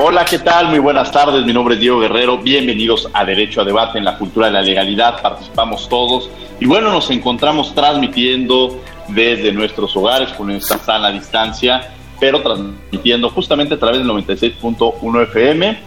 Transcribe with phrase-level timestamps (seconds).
[0.00, 0.68] Hola, ¿qué tal?
[0.68, 1.44] Muy buenas tardes.
[1.44, 2.38] Mi nombre es Diego Guerrero.
[2.38, 5.20] Bienvenidos a Derecho a Debate en la Cultura de la Legalidad.
[5.20, 6.30] Participamos todos.
[6.60, 13.74] Y bueno, nos encontramos transmitiendo desde nuestros hogares con nuestra sana distancia, pero transmitiendo justamente
[13.74, 15.78] a través del 96.1 FM.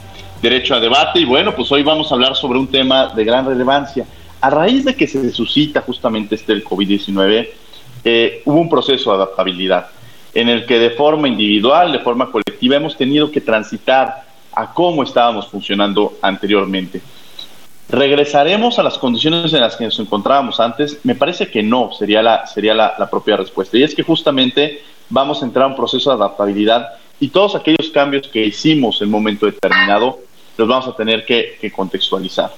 [0.42, 1.22] Derecho a Debate.
[1.22, 4.06] Y bueno, pues hoy vamos a hablar sobre un tema de gran relevancia.
[4.42, 7.48] A raíz de que se suscita justamente este el COVID-19,
[8.04, 9.88] eh, hubo un proceso de adaptabilidad
[10.34, 15.04] en el que de forma individual, de forma colectiva, hemos tenido que transitar a cómo
[15.04, 17.02] estábamos funcionando anteriormente.
[17.90, 21.00] ¿Regresaremos a las condiciones en las que nos encontrábamos antes?
[21.04, 23.78] Me parece que no, sería la, sería la, propia respuesta.
[23.78, 26.88] Y es que justamente vamos a entrar a un proceso de adaptabilidad
[27.20, 30.20] y todos aquellos cambios que hicimos en momento determinado
[30.58, 32.54] los vamos a tener que, contextualizar.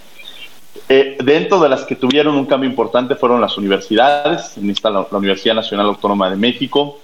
[0.88, 5.08] Eh, dentro de las que tuvieron un cambio importante fueron las universidades, en esta la
[5.12, 7.00] Universidad Nacional Autónoma de México,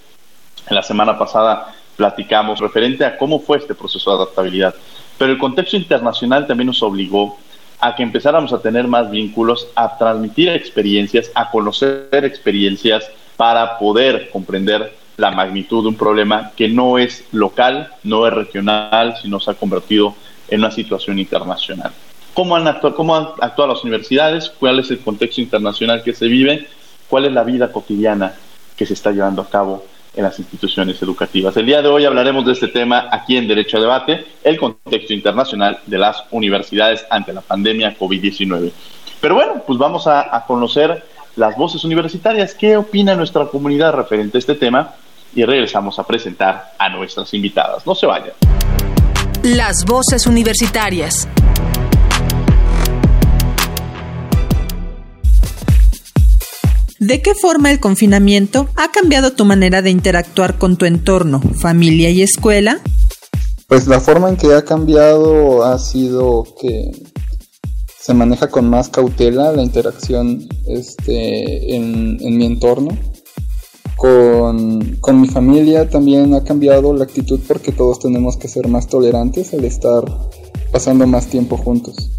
[0.75, 4.73] la semana pasada platicamos referente a cómo fue este proceso de adaptabilidad.
[5.17, 7.37] Pero el contexto internacional también nos obligó
[7.79, 14.29] a que empezáramos a tener más vínculos, a transmitir experiencias, a conocer experiencias para poder
[14.31, 19.51] comprender la magnitud de un problema que no es local, no es regional, sino se
[19.51, 20.15] ha convertido
[20.47, 21.91] en una situación internacional.
[22.33, 24.49] ¿Cómo han, ¿Cómo han actuado las universidades?
[24.57, 26.67] ¿Cuál es el contexto internacional que se vive?
[27.09, 28.33] ¿Cuál es la vida cotidiana
[28.77, 29.83] que se está llevando a cabo
[30.19, 31.55] en las instituciones educativas.
[31.55, 35.13] El día de hoy hablaremos de este tema aquí en Derecho a Debate, el contexto
[35.13, 38.69] internacional de las universidades ante la pandemia COVID-19.
[39.21, 41.05] Pero bueno, pues vamos a, conocer
[41.37, 44.93] las voces universitarias, qué opina nuestra comunidad referente a este tema
[45.33, 47.87] y regresamos a presentar a nuestras invitadas.
[47.87, 48.33] No se vayan.
[49.43, 51.29] Las voces universitarias.
[56.99, 62.09] ¿De qué forma el confinamiento ha cambiado tu manera de interactuar con tu entorno, familia
[62.09, 62.81] y escuela?
[63.67, 66.91] Pues la forma en que ha cambiado ha sido que
[67.97, 72.89] se maneja con más cautela la interacción este, en, mi entorno.
[73.95, 78.87] Con, con, mi familia también ha cambiado la actitud porque todos tenemos que ser más
[78.87, 80.03] tolerantes al estar
[80.73, 82.09] pasando más tiempo juntos.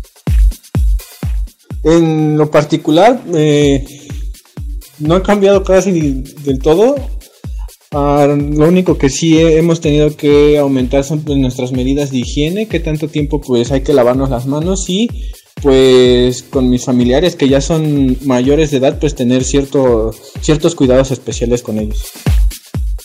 [1.82, 3.84] En lo particular, eh,
[5.00, 6.96] no ha cambiado casi del todo.
[7.92, 12.68] Ah, lo único que sí hemos tenido que aumentar son pues, nuestras medidas de higiene,
[12.68, 15.08] que tanto tiempo pues hay que lavarnos las manos y
[15.60, 21.10] pues con mis familiares que ya son mayores de edad pues tener cierto, ciertos cuidados
[21.10, 22.12] especiales con ellos.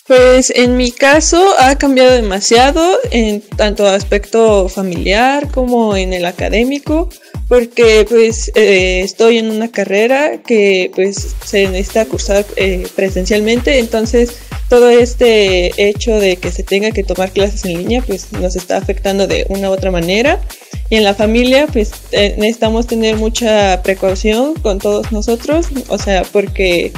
[0.08, 7.10] Pues en mi caso ha cambiado demasiado en tanto aspecto familiar como en el académico
[7.48, 13.80] porque pues eh, estoy en una carrera que pues se necesita cursar eh, presencialmente.
[13.80, 14.38] Entonces
[14.70, 18.78] todo este hecho de que se tenga que tomar clases en línea pues nos está
[18.78, 20.42] afectando de una u otra manera.
[20.90, 25.68] Y en la familia pues eh, necesitamos tener mucha precaución con todos nosotros.
[25.90, 26.92] O sea porque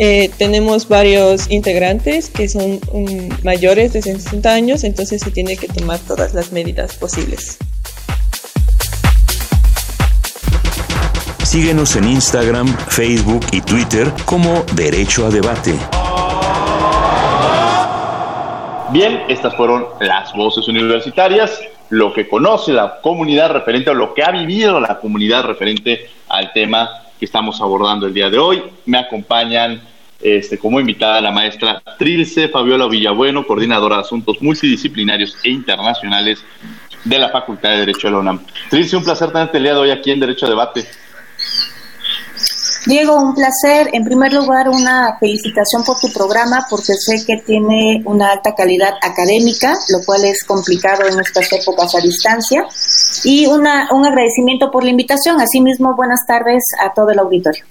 [0.00, 5.66] eh, tenemos varios integrantes que son um, mayores de 60 años, entonces se tiene que
[5.66, 7.58] tomar todas las medidas posibles.
[11.48, 15.72] Síguenos en Instagram, Facebook y Twitter como Derecho a Debate.
[18.92, 21.58] Bien, estas fueron las voces universitarias,
[21.88, 26.52] lo que conoce la comunidad referente a lo que ha vivido la comunidad referente al
[26.52, 28.62] tema que estamos abordando el día de hoy.
[28.84, 29.80] Me acompañan
[30.20, 36.44] este, como invitada la maestra Trilce Fabiola Villabueno, coordinadora de asuntos multidisciplinarios e internacionales
[37.04, 38.44] de la Facultad de Derecho de la UNAM.
[38.68, 40.86] Trilce, un placer tenerte el día de hoy aquí en Derecho a Debate.
[42.86, 43.90] Diego, un placer.
[43.92, 48.94] En primer lugar, una felicitación por tu programa porque sé que tiene una alta calidad
[49.02, 52.64] académica, lo cual es complicado en estas épocas a distancia.
[53.24, 55.40] Y una, un agradecimiento por la invitación.
[55.40, 57.64] Asimismo, buenas tardes a todo el auditorio.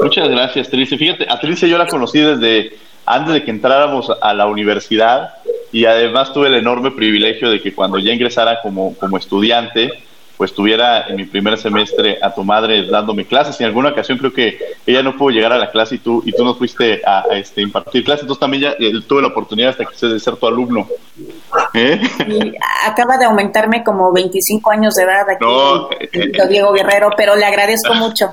[0.00, 0.96] Muchas gracias, Trice.
[0.96, 5.34] Fíjate, a Trice yo la conocí desde antes de que entráramos a la universidad
[5.72, 9.92] y además tuve el enorme privilegio de que cuando ya ingresara como, como estudiante,
[10.36, 13.58] pues tuviera en mi primer semestre a tu madre dándome clases.
[13.60, 16.32] En alguna ocasión creo que ella no pudo llegar a la clase y tú y
[16.32, 18.22] tú no fuiste a, este, impartir clases.
[18.22, 20.86] Entonces también ya eh, tuve la oportunidad hasta que de ser tu alumno.
[21.74, 22.00] ¿Eh?
[22.86, 27.44] acaba de aumentarme como 25 años de edad aquí, no, eh, Diego Guerrero, pero le
[27.44, 28.26] agradezco mucho.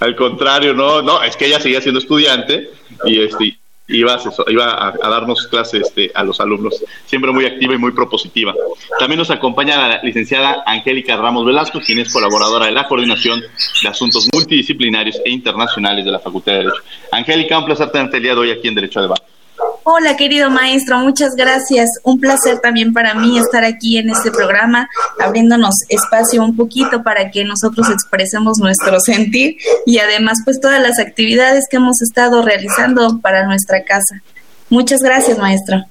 [0.00, 2.70] Al contrario, no, no, es que ella seguía siendo estudiante
[3.04, 3.56] y este
[3.88, 8.54] iba, a, a, darnos clases este, a los alumnos, siempre muy activa y muy propositiva.
[8.98, 13.88] También nos acompaña la licenciada Angélica Ramos Velasco, quien es colaboradora de la Coordinación de
[13.88, 16.82] Asuntos Multidisciplinarios e Internacionales de la Facultad de Derecho.
[17.12, 19.33] Angélica, un placer tenerte el día de hoy aquí en Derecho a Debate.
[19.86, 21.90] Hola, querido maestro, muchas gracias.
[22.04, 24.88] Un placer también para mí estar aquí en este programa,
[25.20, 30.98] abriéndonos espacio un poquito para que nosotros expresemos nuestro sentir y además pues todas las
[30.98, 34.22] actividades que hemos estado realizando para nuestra casa.
[34.70, 35.84] Muchas gracias, maestro.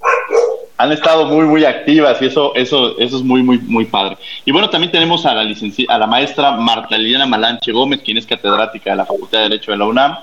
[0.78, 4.18] Han estado muy muy activas y eso eso eso es muy muy muy padre.
[4.44, 8.18] Y bueno, también tenemos a la licencia, a la maestra Marta Liliana Malanche Gómez, quien
[8.18, 10.18] es catedrática de la Facultad de Derecho de la UNAM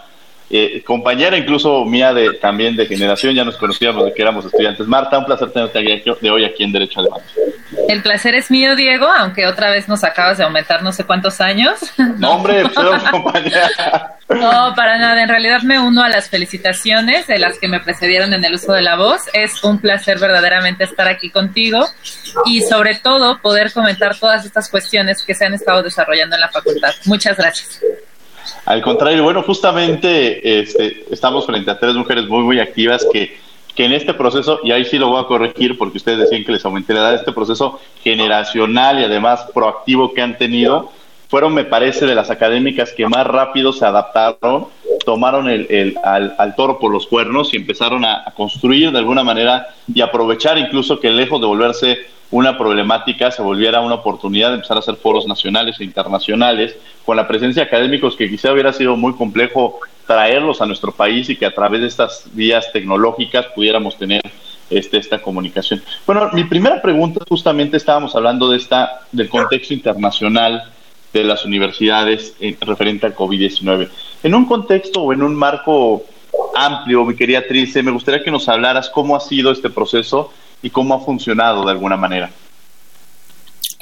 [0.51, 4.87] eh, compañera incluso mía de también de generación, ya nos conocíamos de que éramos estudiantes.
[4.87, 7.25] Marta, un placer tenerte aquí, de hoy aquí en Derecho a Debate.
[7.89, 11.41] El placer es mío, Diego, aunque otra vez nos acabas de aumentar no sé cuántos
[11.41, 11.79] años.
[12.19, 14.17] No, hombre, pues compañera.
[14.29, 15.23] No, para nada.
[15.23, 18.73] En realidad me uno a las felicitaciones de las que me precedieron en el uso
[18.73, 19.23] de la voz.
[19.33, 21.87] Es un placer verdaderamente estar aquí contigo
[22.45, 26.49] y sobre todo poder comentar todas estas cuestiones que se han estado desarrollando en la
[26.49, 26.93] facultad.
[27.07, 27.81] Muchas gracias.
[28.65, 33.39] Al contrario, bueno, justamente este, estamos frente a tres mujeres muy, muy activas que,
[33.75, 36.53] que en este proceso, y ahí sí lo voy a corregir porque ustedes decían que
[36.53, 40.91] les aumenté la edad, este proceso generacional y además proactivo que han tenido,
[41.29, 44.67] fueron, me parece, de las académicas que más rápido se adaptaron,
[45.11, 49.67] tomaron el, el al, toro por los cuernos y empezaron a, construir de alguna manera
[49.93, 51.99] y aprovechar incluso que lejos de volverse
[52.31, 57.17] una problemática se volviera una oportunidad de empezar a hacer foros nacionales e internacionales con
[57.17, 61.35] la presencia de académicos que quizá hubiera sido muy complejo traerlos a nuestro país y
[61.35, 64.23] que a través de estas vías tecnológicas pudiéramos tener
[64.71, 65.83] este, esta comunicación.
[66.07, 70.71] Bueno, mi primera pregunta justamente estábamos hablando de esta del contexto internacional
[71.13, 73.89] de las universidades en, referente al COVID-19.
[74.23, 76.03] En un contexto o en un marco
[76.55, 80.31] amplio, mi querida Trice, me gustaría que nos hablaras cómo ha sido este proceso
[80.63, 82.31] y cómo ha funcionado de alguna manera.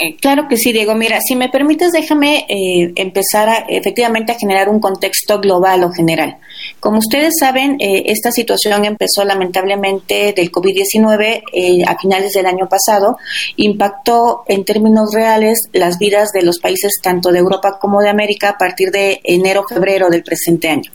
[0.01, 0.95] Eh, claro que sí, Diego.
[0.95, 6.39] Mira, si me permites, déjame eh, empezar efectivamente a generar un contexto global o general.
[6.79, 13.19] Como ustedes saben, eh, esta situación empezó lamentablemente del COVID-19 a finales del año pasado,
[13.57, 18.51] impactó en términos reales las vidas de los países tanto de Europa como de América
[18.51, 20.93] a partir de enero-febrero del presente año.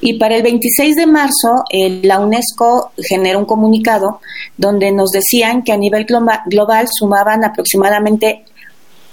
[0.00, 1.64] Y para el 26 de marzo,
[2.02, 4.20] la UNESCO generó un comunicado
[4.56, 8.44] donde nos decían que a nivel global sumaban aproximadamente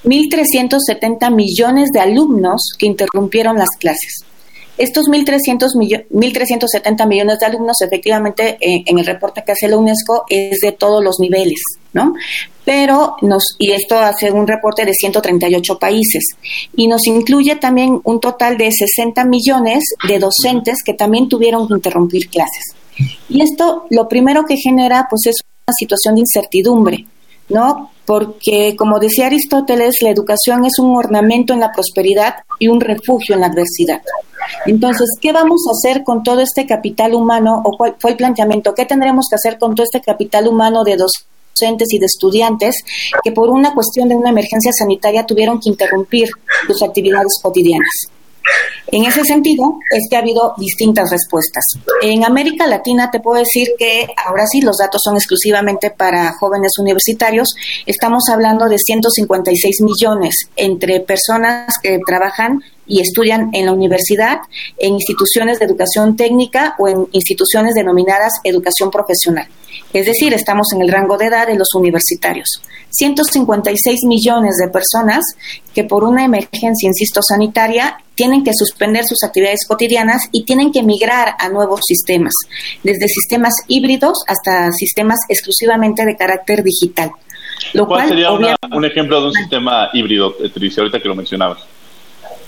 [0.04, 4.24] 1.370 millones de alumnos que interrumpieron las clases.
[4.78, 10.62] Estos 1.370 millones de alumnos, efectivamente, eh, en el reporte que hace la UNESCO, es
[10.62, 11.62] de todos los niveles,
[11.92, 12.14] ¿no?
[12.70, 16.24] Pero nos, y esto hace un reporte de 138 países,
[16.76, 21.74] y nos incluye también un total de 60 millones de docentes que también tuvieron que
[21.74, 22.76] interrumpir clases.
[23.28, 27.08] Y esto lo primero que genera, pues, es una situación de incertidumbre,
[27.50, 27.90] ¿no?
[28.06, 33.34] Porque, como decía Aristóteles, la educación es un ornamento en la prosperidad y un refugio
[33.34, 34.04] en la adversidad.
[34.68, 37.64] Entonces, ¿qué vamos a hacer con todo este capital humano?
[37.66, 38.76] ¿O cuál fue el planteamiento?
[38.76, 41.39] ¿Qué tendremos que hacer con todo este capital humano de docentes
[41.90, 42.76] y de estudiantes
[43.24, 46.30] que por una cuestión de una emergencia sanitaria tuvieron que interrumpir
[46.68, 48.10] sus actividades cotidianas?
[48.92, 51.64] En ese sentido, es que ha habido distintas respuestas.
[52.02, 56.72] En América Latina te puedo decir que ahora sí los datos son exclusivamente para jóvenes
[56.80, 57.50] universitarios.
[57.86, 64.40] Estamos hablando de 156 millones entre personas que trabajan y estudian en la universidad,
[64.78, 69.48] en instituciones de educación técnica o en instituciones denominadas educación profesional.
[69.94, 72.62] Es decir, estamos en el rango de edad de los universitarios.
[72.90, 75.24] 156 millones de personas
[75.74, 80.84] que por una emergencia, insisto, sanitaria, tienen que suspender sus actividades cotidianas y tienen que
[80.84, 82.34] migrar a nuevos sistemas,
[82.84, 87.12] desde sistemas híbridos hasta sistemas exclusivamente de carácter digital.
[87.74, 91.60] Lo ¿Cuál sería un ejemplo de un sistema híbrido, Tricia, ahorita que lo mencionabas?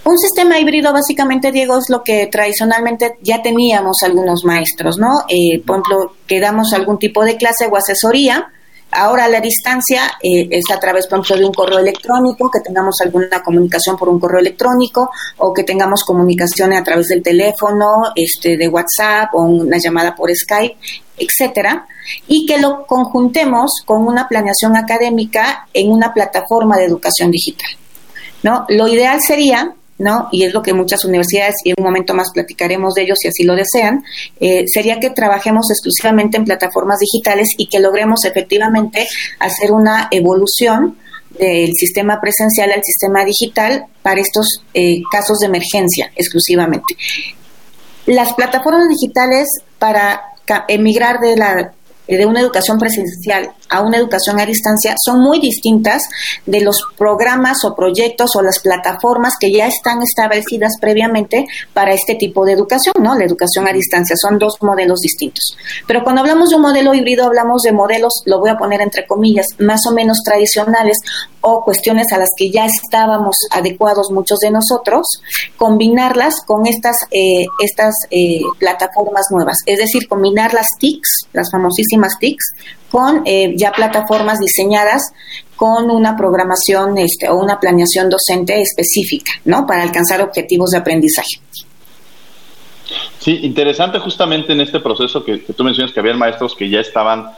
[0.03, 5.25] Un sistema híbrido básicamente, Diego, es lo que tradicionalmente ya teníamos algunos maestros, ¿no?
[5.29, 8.47] Eh, por ejemplo, que damos algún tipo de clase o asesoría.
[8.93, 12.95] Ahora la distancia eh, es a través, por ejemplo, de un correo electrónico, que tengamos
[12.99, 18.57] alguna comunicación por un correo electrónico o que tengamos comunicaciones a través del teléfono, este,
[18.57, 20.77] de WhatsApp o una llamada por Skype,
[21.15, 21.85] etcétera,
[22.27, 27.69] y que lo conjuntemos con una planeación académica en una plataforma de educación digital.
[28.43, 28.65] ¿no?
[28.69, 30.27] Lo ideal sería ¿no?
[30.31, 33.27] Y es lo que muchas universidades, y en un momento más platicaremos de ellos si
[33.27, 34.03] así lo desean,
[34.39, 39.07] eh, sería que trabajemos exclusivamente en plataformas digitales y que logremos efectivamente
[39.39, 40.97] hacer una evolución
[41.37, 46.95] del sistema presencial al sistema digital para estos eh, casos de emergencia exclusivamente.
[48.05, 49.47] Las plataformas digitales
[49.79, 50.21] para
[50.67, 51.71] emigrar de la
[52.07, 56.03] de una educación presencial a una educación a distancia son muy distintas
[56.45, 62.15] de los programas o proyectos o las plataformas que ya están establecidas previamente para este
[62.15, 63.17] tipo de educación, ¿no?
[63.17, 65.55] La educación a distancia son dos modelos distintos.
[65.87, 69.07] Pero cuando hablamos de un modelo híbrido hablamos de modelos, lo voy a poner entre
[69.07, 70.97] comillas, más o menos tradicionales
[71.39, 75.07] o cuestiones a las que ya estábamos adecuados muchos de nosotros,
[75.57, 81.90] combinarlas con estas, eh, estas eh, plataformas nuevas, es decir, combinar las TICs, las famosísimas
[82.19, 82.53] TICs,
[82.89, 85.13] con eh, ya plataformas diseñadas
[85.55, 89.65] con una programación este, o una planeación docente específica, ¿no?
[89.67, 91.39] Para alcanzar objetivos de aprendizaje.
[93.19, 97.29] Sí, interesante justamente en este proceso que, tú mencionas que había maestros que ya estaban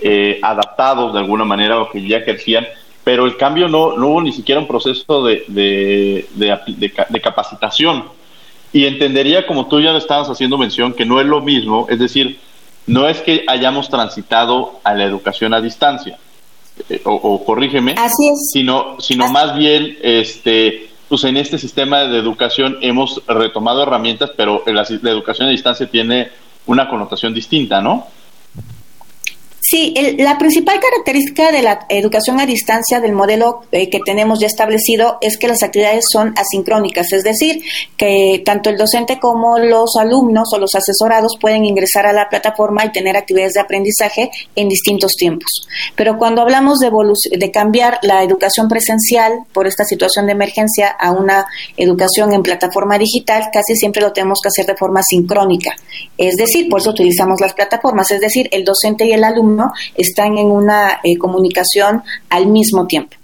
[0.00, 2.66] eh, adaptados de alguna manera o que ya ejercían,
[3.04, 8.04] pero el cambio no, no hubo ni siquiera un proceso de, de, de capacitación.
[8.72, 12.38] Y entendería, como tú ya estabas haciendo mención, que no es lo mismo, es decir,
[12.86, 16.18] no es que hayamos transitado a la educación a distancia,
[16.88, 17.94] eh, o, corrígeme,
[18.52, 24.62] sino, sino más bien, este, pues en este sistema de educación hemos retomado herramientas, pero
[24.66, 26.30] la educación a distancia tiene
[26.66, 28.06] una connotación distinta, ¿no?
[29.68, 34.46] Sí, la principal característica de la educación a distancia del modelo eh, que tenemos ya
[34.46, 37.64] establecido es que las actividades son asincrónicas, es decir,
[37.96, 42.84] que tanto el docente como los alumnos o los asesorados pueden ingresar a la plataforma
[42.84, 45.66] y tener actividades de aprendizaje en distintos tiempos.
[45.96, 46.92] Pero cuando hablamos de,
[47.36, 51.44] de cambiar la educación presencial por esta situación de emergencia a una
[51.76, 55.74] educación en plataforma digital, casi siempre lo tenemos que hacer de forma sincrónica.
[56.16, 59.55] Es decir, por eso utilizamos las plataformas, es decir, el docente y el alumno
[59.94, 63.16] están en una eh, comunicación al mismo tiempo.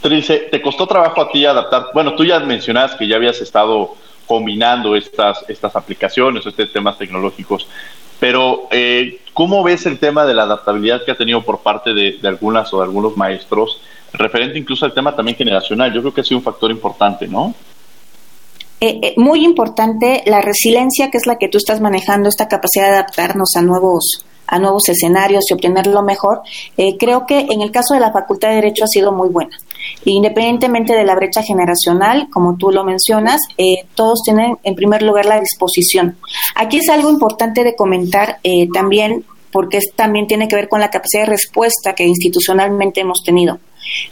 [0.00, 1.86] Trilce, ¿te costó trabajo a ti adaptar?
[1.94, 3.94] Bueno, tú ya mencionas que ya habías estado
[4.26, 7.68] combinando estas, estas aplicaciones, estos temas tecnológicos,
[8.18, 12.18] pero eh, ¿cómo ves el tema de la adaptabilidad que ha tenido por parte de,
[12.20, 13.80] de algunas o de algunos maestros,
[14.12, 15.92] referente incluso al tema también generacional?
[15.92, 17.54] Yo creo que ha sido un factor importante, ¿no?
[18.82, 22.86] Eh, eh, muy importante la resiliencia, que es la que tú estás manejando, esta capacidad
[22.86, 26.42] de adaptarnos a nuevos a nuevos escenarios y obtener lo mejor,
[26.76, 29.56] eh, creo que en el caso de la Facultad de Derecho ha sido muy buena.
[30.04, 33.40] Independientemente de la brecha generacional, como tú lo mencionas,
[33.96, 36.18] todos tienen en primer lugar la disposición.
[36.54, 38.38] Aquí es algo importante de comentar
[38.72, 43.58] también, porque también tiene que ver con la capacidad de respuesta que institucionalmente hemos tenido.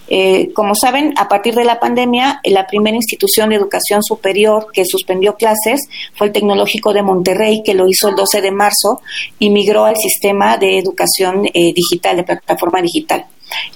[0.09, 4.85] Eh, como saben, a partir de la pandemia, la primera institución de educación superior que
[4.85, 5.81] suspendió clases
[6.15, 9.03] fue el Tecnológico de Monterrey, que lo hizo el 12 de marzo
[9.39, 13.27] y migró al sistema de educación eh, digital, de plataforma digital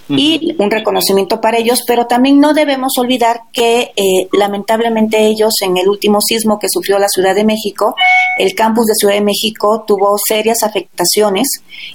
[0.09, 5.76] y un reconocimiento para ellos, pero también no debemos olvidar que eh, lamentablemente ellos en
[5.76, 7.95] el último sismo que sufrió la Ciudad de México,
[8.38, 11.47] el campus de Ciudad de México tuvo serias afectaciones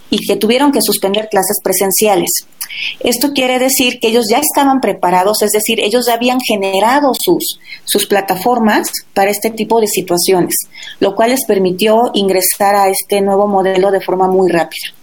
[0.10, 2.30] y que tuvieron que suspender clases presenciales.
[3.00, 7.60] Esto quiere decir que ellos ya estaban preparados, es decir, ellos ya habían generado sus,
[7.84, 10.56] sus plataformas para este tipo de situaciones,
[11.00, 14.99] lo cual les permitió ingresar a este nuevo modelo de forma muy rápida.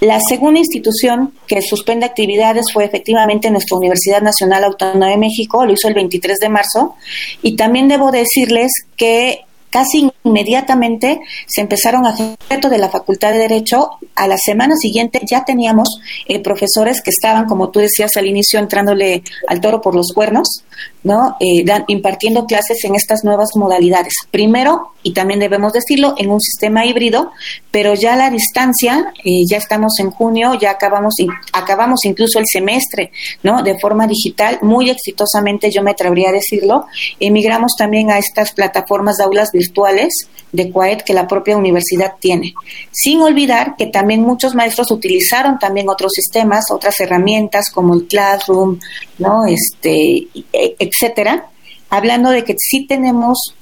[0.00, 5.72] La segunda institución que suspende actividades fue efectivamente nuestra Universidad Nacional Autónoma de México, lo
[5.72, 6.96] hizo el 23 de marzo,
[7.42, 13.38] y también debo decirles que casi inmediatamente se empezaron a hacer de la Facultad de
[13.38, 13.90] Derecho.
[14.14, 18.58] A la semana siguiente ya teníamos eh, profesores que estaban, como tú decías al inicio,
[18.58, 20.64] entrándole al toro por los cuernos,
[21.06, 21.36] ¿no?
[21.38, 24.12] Eh, impartiendo clases en estas nuevas modalidades.
[24.32, 27.30] Primero, y también debemos decirlo, en un sistema híbrido,
[27.70, 31.14] pero ya a la distancia, eh, ya estamos en junio, ya acabamos,
[31.52, 33.12] acabamos incluso el semestre,
[33.44, 33.62] ¿no?
[33.62, 36.86] De forma digital, muy exitosamente, yo me atrevería a decirlo.
[37.20, 40.12] Emigramos también a estas plataformas de aulas virtuales
[40.50, 42.54] de CUAED que la propia universidad tiene.
[42.90, 48.80] Sin olvidar que también muchos maestros utilizaron también otros sistemas, otras herramientas como el Classroom,
[49.18, 49.44] ¿no?
[49.44, 51.46] Este, e, etcétera,
[51.90, 53.54] hablando de que sí tenemos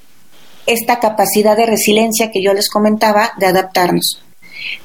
[0.67, 4.21] esta capacidad de resiliencia que yo les comentaba de adaptarnos.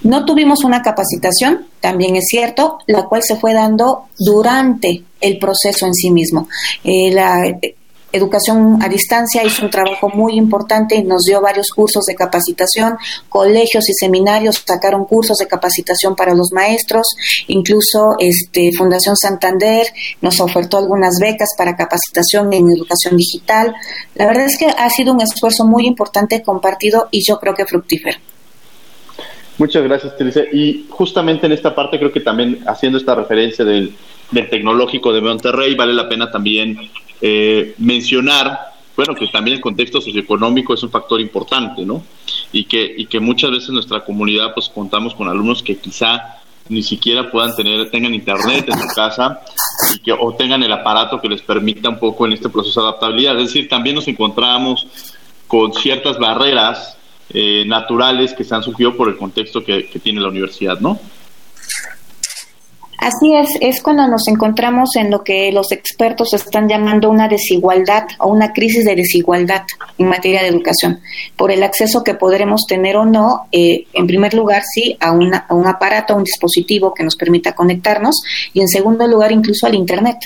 [0.03, 5.85] No tuvimos una capacitación, también es cierto, la cual se fue dando durante el proceso
[5.85, 6.49] en sí mismo.
[6.83, 7.43] Eh, la
[8.11, 12.97] Educación a Distancia hizo un trabajo muy importante y nos dio varios cursos de capacitación,
[13.27, 17.07] colegios y seminarios sacaron cursos de capacitación para los maestros,
[17.47, 19.87] incluso este, Fundación Santander
[20.21, 23.73] nos ofertó algunas becas para capacitación en educación digital.
[24.15, 27.65] La verdad es que ha sido un esfuerzo muy importante compartido y yo creo que
[27.65, 28.17] fructífero.
[29.57, 30.41] Muchas gracias, Teresa.
[30.53, 33.93] Y justamente en esta parte creo que también haciendo esta referencia del,
[34.31, 36.77] del tecnológico de Monterrey, vale la pena también
[37.21, 38.59] eh, mencionar,
[38.95, 42.03] bueno, que también el contexto socioeconómico es un factor importante, ¿no?
[42.51, 46.39] Y que, y que muchas veces en nuestra comunidad pues contamos con alumnos que quizá
[46.67, 49.41] ni siquiera puedan tener, tengan internet en su casa
[49.95, 52.87] y que, o tengan el aparato que les permita un poco en este proceso de
[52.89, 53.39] adaptabilidad.
[53.39, 54.87] Es decir, también nos encontramos
[55.47, 56.97] con ciertas barreras
[57.31, 60.99] eh, naturales que se han surgido por el contexto que, que tiene la universidad, ¿no?
[62.99, 68.03] Así es, es cuando nos encontramos en lo que los expertos están llamando una desigualdad
[68.19, 69.63] o una crisis de desigualdad
[69.97, 70.99] en materia de educación,
[71.37, 75.53] por el acceso que podremos tener o no, eh, en primer lugar, sí, a, a
[75.53, 78.21] un aparato, a un dispositivo que nos permita conectarnos
[78.53, 80.17] y en segundo lugar, incluso al Internet.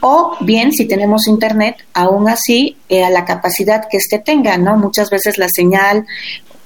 [0.00, 4.76] O bien, si tenemos Internet, aún así, eh, a la capacidad que éste tenga, ¿no?
[4.76, 6.06] Muchas veces la señal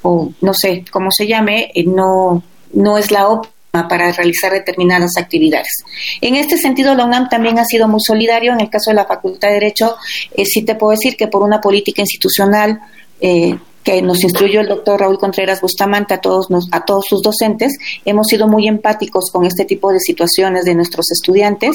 [0.02, 5.12] o no sé cómo se llame, eh, no, no es la óptima para realizar determinadas
[5.17, 5.85] actividades.
[6.21, 8.53] En este sentido, la UNAM también ha sido muy solidario.
[8.53, 9.97] En el caso de la Facultad de Derecho,
[10.33, 12.81] eh, sí te puedo decir que por una política institucional
[13.21, 17.77] eh, que nos instruyó el doctor Raúl Contreras Bustamante a todos, a todos sus docentes,
[18.05, 21.73] hemos sido muy empáticos con este tipo de situaciones de nuestros estudiantes.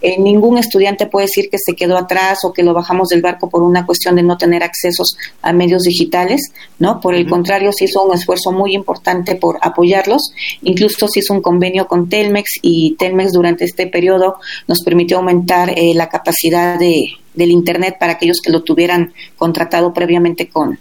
[0.00, 3.48] Eh, ningún estudiante puede decir que se quedó atrás o que lo bajamos del barco
[3.48, 7.00] por una cuestión de no tener accesos a medios digitales, ¿no?
[7.00, 10.32] Por el contrario, se hizo un esfuerzo muy importante por apoyarlos.
[10.62, 14.36] Incluso se hizo un convenio con Telmex y Telmex durante este periodo
[14.66, 19.92] nos permitió aumentar eh, la capacidad de, del Internet para aquellos que lo tuvieran contratado
[19.92, 20.78] previamente con,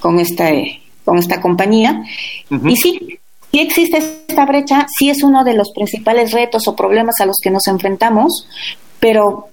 [0.00, 0.50] con esta,
[1.04, 2.02] con esta compañía.
[2.50, 3.18] Y sí,
[3.50, 7.36] sí existe esta brecha, sí es uno de los principales retos o problemas a los
[7.42, 8.48] que nos enfrentamos,
[8.98, 9.48] pero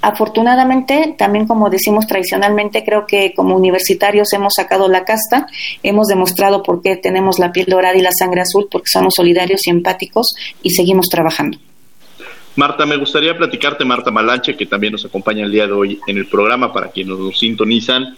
[0.00, 5.46] afortunadamente, también como decimos tradicionalmente, creo que como universitarios hemos sacado la casta,
[5.82, 9.66] hemos demostrado por qué tenemos la piel dorada y la sangre azul, porque somos solidarios
[9.66, 11.58] y empáticos y seguimos trabajando.
[12.54, 16.18] Marta, me gustaría platicarte, Marta Malanche, que también nos acompaña el día de hoy en
[16.18, 18.14] el programa para quienes nos sintonizan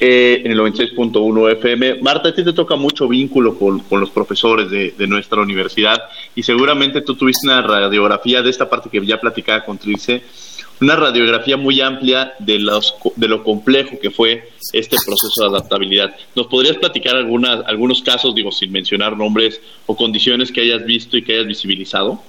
[0.00, 1.96] eh, en el 96.1 FM.
[2.02, 6.04] Marta, a ti te toca mucho vínculo con, los profesores de, nuestra universidad
[6.36, 10.22] y seguramente tú tuviste una radiografía de esta parte que ya platicaba con Trilce,
[10.80, 16.14] una radiografía muy amplia de, los, de lo complejo que fue este proceso de adaptabilidad.
[16.36, 21.16] ¿Nos podrías platicar algunas, algunos casos, digo, sin mencionar nombres o condiciones que hayas visto
[21.16, 22.22] y que hayas visibilizado?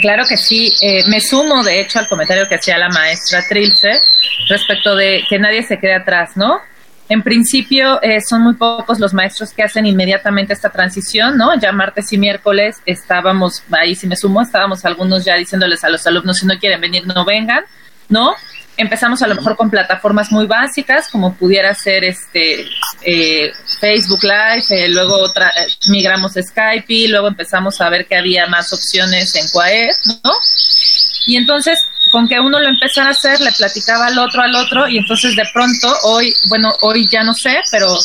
[0.00, 0.72] Claro que sí.
[0.80, 4.00] Eh, me sumo, de hecho, al comentario que hacía la maestra Trilce
[4.48, 6.60] respecto de que nadie se quede atrás, ¿no?
[7.08, 11.56] En principio, eh, son muy pocos los maestros que hacen inmediatamente esta transición, ¿no?
[11.58, 16.04] Ya martes y miércoles estábamos, ahí si me sumo, estábamos algunos ya diciéndoles a los
[16.06, 17.64] alumnos si no quieren venir, no vengan,
[18.08, 18.34] ¿no?
[18.76, 22.66] Empezamos a lo mejor con plataformas muy básicas, como pudiera ser este
[23.02, 28.06] eh, Facebook Live, eh, luego otra, eh, migramos a Skype y luego empezamos a ver
[28.06, 30.32] que había más opciones en Quaed, ¿no?
[31.26, 31.78] Y entonces,
[32.10, 35.34] con que uno lo empezara a hacer, le platicaba al otro, al otro, y entonces
[35.34, 37.98] de pronto, hoy, bueno, hoy ya no sé, pero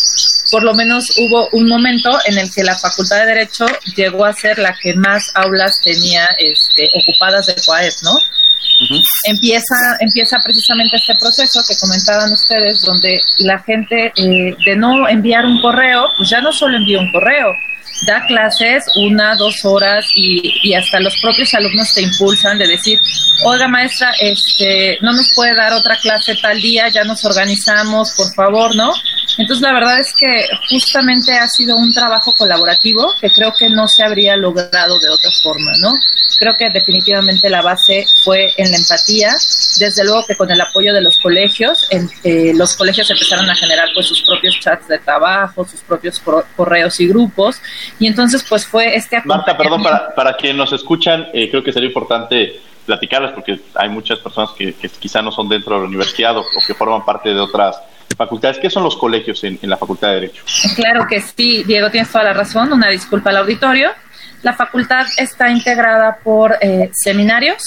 [0.51, 4.33] por lo menos hubo un momento en el que la Facultad de Derecho llegó a
[4.33, 8.17] ser la que más aulas tenía este, ocupadas de Quaed, ¿no?
[9.27, 15.45] Empieza, empieza precisamente este proceso que comentaban ustedes, donde la gente eh, de no enviar
[15.45, 17.55] un correo, pues ya no solo envía un correo,
[18.05, 22.99] da clases una, dos horas y, y, hasta los propios alumnos te impulsan de decir,
[23.43, 28.33] oiga maestra, este, no nos puede dar otra clase tal día, ya nos organizamos, por
[28.33, 28.91] favor, ¿no?
[29.37, 33.87] Entonces la verdad es que justamente ha sido un trabajo colaborativo que creo que no
[33.87, 35.93] se habría logrado de otra forma, ¿no?
[36.41, 39.31] creo que definitivamente la base fue en la empatía.
[39.77, 41.87] Desde luego que con el apoyo de los colegios,
[42.23, 46.19] eh, los colegios empezaron a generar pues sus propios chats de trabajo, sus propios
[46.55, 47.61] correos y grupos.
[47.99, 51.71] Y entonces pues fue este Marta, perdón, para, para quienes nos escuchan, eh, creo que
[51.71, 56.37] sería importante platicarles porque hay muchas personas que, quizá no son dentro de la universidad
[56.37, 57.81] o, que forman parte de otras
[58.17, 58.57] facultades.
[58.59, 60.43] ¿Qué son los colegios en, en, la Facultad de Derecho?
[60.75, 62.71] Claro que sí, Diego, tienes toda la razón.
[62.73, 63.89] Una disculpa al auditorio.
[64.41, 67.61] La facultad está integrada por eh, seminarios,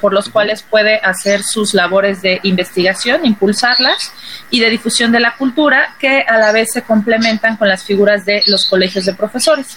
[0.00, 4.12] por los cuales puede hacer sus labores de investigación, impulsarlas,
[4.50, 8.24] y de difusión de la cultura, que a la vez se complementan con las figuras
[8.24, 9.76] de los colegios de profesores.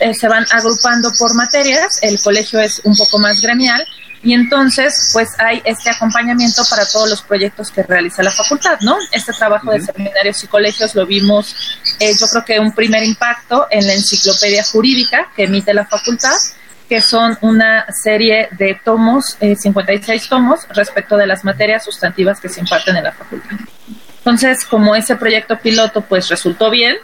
[0.00, 3.86] Eh, se van agrupando por materias, el colegio es un poco más gremial,
[4.24, 8.96] y entonces, pues hay este acompañamiento para todos los proyectos que realiza la facultad, ¿no?
[9.12, 11.54] Este trabajo de seminarios y colegios lo vimos,
[12.00, 16.36] eh, yo creo que un primer impacto en la enciclopedia jurídica que emite la facultad,
[16.88, 22.48] que son una serie de tomos, 56 eh, tomos, respecto de las materias sustantivas que
[22.48, 23.56] se imparten en la facultad.
[24.18, 26.96] Entonces, como ese proyecto piloto pues resultó bien,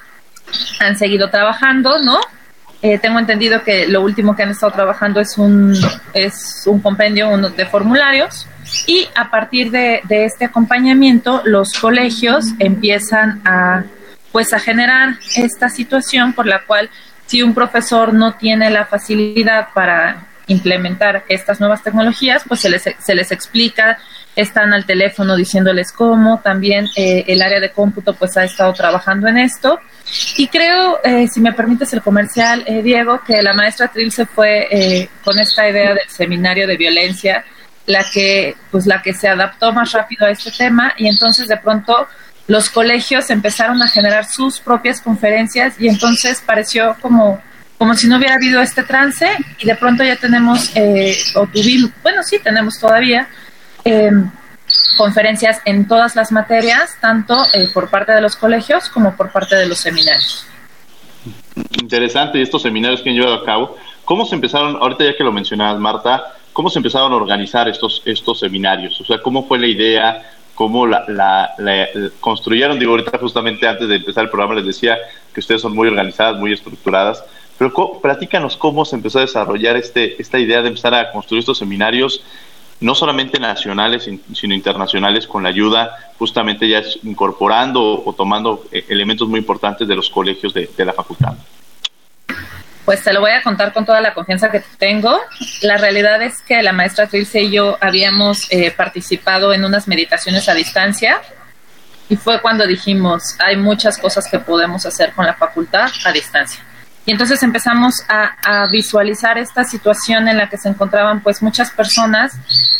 [0.79, 2.19] han seguido trabajando, ¿no?
[2.83, 5.77] Eh, tengo entendido que lo último que han estado trabajando es un,
[6.15, 8.47] es un compendio de formularios
[8.87, 13.85] y a partir de, de, este acompañamiento los colegios empiezan a
[14.33, 16.89] pues a generar esta situación por la cual
[17.27, 22.83] si un profesor no tiene la facilidad para implementar estas nuevas tecnologías, pues se les,
[22.83, 23.99] se les explica,
[24.41, 29.29] están al teléfono diciéndoles cómo, también eh, el área de cómputo pues ha estado trabajando
[29.29, 29.79] en esto.
[30.37, 34.67] Y creo, eh, si me permites el comercial, eh, Diego, que la maestra Trilce fue
[34.71, 37.45] eh, con esta idea del seminario de violencia
[37.87, 40.95] la que, pues, la que se adaptó más rápido a este tema.
[40.97, 42.09] Y entonces de pronto
[42.49, 47.41] los colegios empezaron a generar sus propias conferencias y entonces pareció como,
[47.79, 49.29] como si no hubiera habido este trance.
[49.59, 50.73] Y de pronto ya tenemos,
[51.35, 53.29] o tuvimos, bueno, sí, tenemos todavía
[54.97, 59.57] conferencias en todas las materias, tanto eh, por parte de los colegios como por parte
[59.57, 60.47] de los seminarios.
[61.81, 65.25] Interesante, y estos seminarios que han llevado a cabo, ¿cómo se empezaron, ahorita ya que
[65.25, 69.01] lo mencionabas, Marta, cómo se empezaron a organizar estos, estos seminarios?
[69.01, 70.31] O sea, ¿cómo fue la idea?
[70.55, 71.89] ¿Cómo la, la,
[72.21, 72.79] construyeron?
[72.79, 74.99] Digo, ahorita justamente antes de empezar el programa les decía
[75.33, 77.25] que ustedes son muy organizadas, muy estructuradas,
[77.59, 81.59] pero platícanos cómo se empezó a desarrollar este, esta idea de empezar a construir estos
[81.59, 82.23] seminarios
[82.81, 89.29] no solamente nacionales, sino internacionales, con la ayuda justamente ya incorporando o, tomando eh, elementos
[89.29, 91.35] muy importantes de los colegios de, la facultad.
[92.85, 95.19] Pues te lo voy a contar con toda la confianza que tengo.
[95.63, 100.49] La realidad es que la maestra Trilce y yo habíamos eh, participado en unas meditaciones
[100.49, 101.21] a distancia
[102.09, 106.65] y fue cuando dijimos, hay muchas cosas que podemos hacer con la facultad a distancia.
[107.11, 112.35] Y entonces empezamos a, visualizar esta situación en la que se encontraban pues muchas personas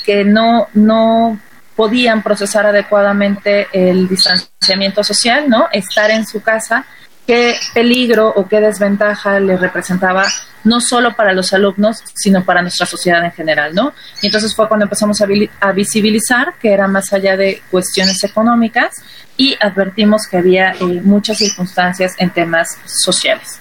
[0.05, 1.37] que no, no
[1.75, 5.67] podían procesar adecuadamente el distanciamiento social, ¿no?
[5.73, 6.85] Estar en su casa,
[7.27, 10.29] qué peligro o qué desventaja le representaba
[10.63, 13.95] no solo para los alumnos, sino para nuestra sociedad en general, ¿no?
[14.23, 18.95] Y entonces fue cuando empezamos a, visibilizar que era más allá de cuestiones económicas
[19.37, 23.59] y advertimos que había eh, muchas circunstancias en temas sociales.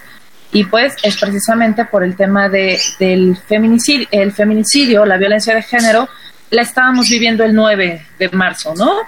[0.52, 5.62] Y pues es precisamente por el tema de, del feminicidio, el feminicidio, la violencia de
[5.62, 6.08] género,
[6.50, 8.98] la estábamos viviendo el 9 de marzo, ¿no?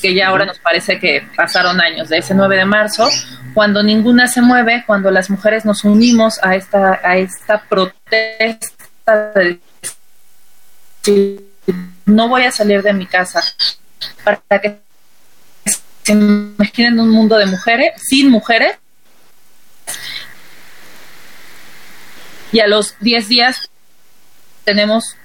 [0.00, 3.08] Que ya ahora nos parece que pasaron años de ese 9 de marzo,
[3.54, 9.58] cuando ninguna se mueve, cuando las mujeres nos unimos a esta, a esta protesta de
[12.06, 13.42] no voy a salir de mi casa
[14.24, 14.80] para que
[16.04, 18.78] se imaginen un mundo de mujeres, sin mujeres,
[22.52, 23.70] y a los 10 días
[24.64, 25.16] tenemos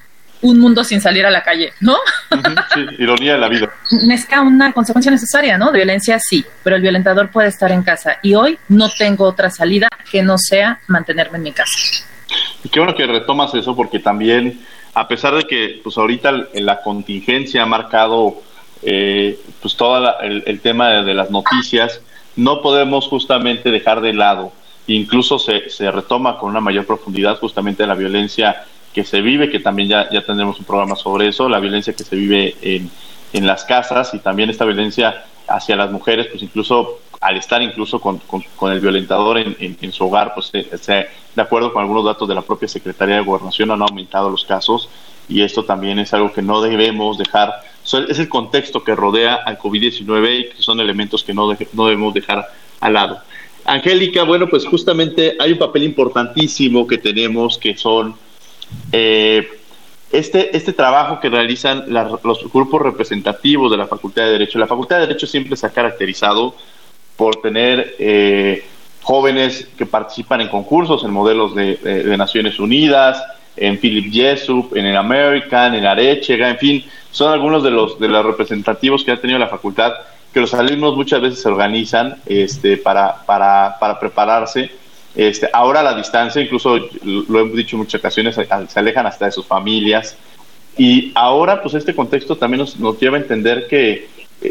[0.42, 1.96] un mundo sin salir a la calle, ¿no?
[2.74, 3.70] sí, ironía de la vida.
[4.12, 5.72] Es una consecuencia necesaria, ¿no?
[5.72, 9.50] De violencia sí, pero el violentador puede estar en casa y hoy no tengo otra
[9.50, 12.06] salida que no sea mantenerme en mi casa.
[12.64, 14.62] Y qué bueno que retomas eso porque también,
[14.94, 18.42] a pesar de que pues ahorita la contingencia ha marcado
[18.82, 22.02] eh, pues todo el, tema de las noticias,
[22.36, 24.52] no podemos justamente dejar de lado
[24.88, 29.60] incluso se, se retoma con una mayor profundidad justamente la violencia que se vive, que
[29.60, 32.90] también ya, ya tendremos un programa sobre eso, la violencia que se vive en,
[33.34, 38.00] en las casas y también esta violencia hacia las mujeres, pues incluso al estar incluso
[38.00, 42.36] con, con, el violentador en, en, su hogar, pues de acuerdo con algunos datos de
[42.36, 44.90] la propia Secretaría de Gobernación han aumentado los casos
[45.28, 49.58] y esto también es algo que no debemos dejar, es el contexto que rodea al
[49.58, 52.48] COVID-19 y que son elementos que no, no debemos dejar
[52.80, 53.20] al lado.
[53.66, 58.16] Angélica, bueno, pues justamente hay un papel importantísimo que tenemos que son
[58.92, 59.48] eh,
[60.12, 64.60] este, este trabajo que realizan los grupos representativos de la Facultad de Derecho.
[64.60, 66.56] La Facultad de Derecho siempre se ha caracterizado
[67.18, 68.64] por tener eh,
[69.02, 73.22] jóvenes que participan en concursos, en modelos de, Naciones Unidas,
[73.58, 78.08] en Philip Jessup, en el American, en Arechega, en fin, son algunos de los, de
[78.08, 79.94] los representativos que ha tenido la facultad
[80.36, 84.70] que los alumnos muchas veces se organizan este, para, para, para prepararse
[85.16, 89.26] Este, ahora a la distancia, incluso lo hemos dicho en muchas ocasiones, se alejan hasta
[89.26, 90.18] de sus familias.
[90.78, 94.10] Y ahora, pues este contexto también nos, nos lleva a entender que,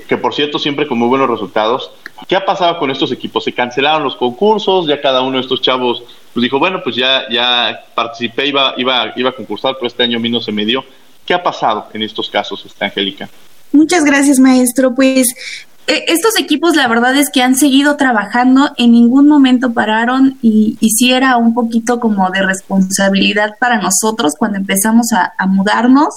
[0.09, 1.90] que, por cierto, siempre con muy buenos resultados.
[2.27, 3.44] ¿Qué ha pasado con estos equipos?
[3.44, 7.29] Se cancelaron los concursos, ya cada uno de estos chavos pues dijo, bueno, pues ya,
[7.31, 10.64] ya participé, iba, iba, iba a concursar, pero este año a mí no se me
[10.64, 10.83] dio.
[11.27, 13.29] ¿Qué ha pasado en estos casos, esta Angélica?
[13.70, 14.94] Muchas gracias, maestro.
[14.94, 15.35] Pues
[15.87, 21.37] estos equipos la verdad es que han seguido trabajando, en ningún momento pararon y, hiciera
[21.37, 26.14] un poquito como de responsabilidad para nosotros cuando empezamos a, a mudarnos,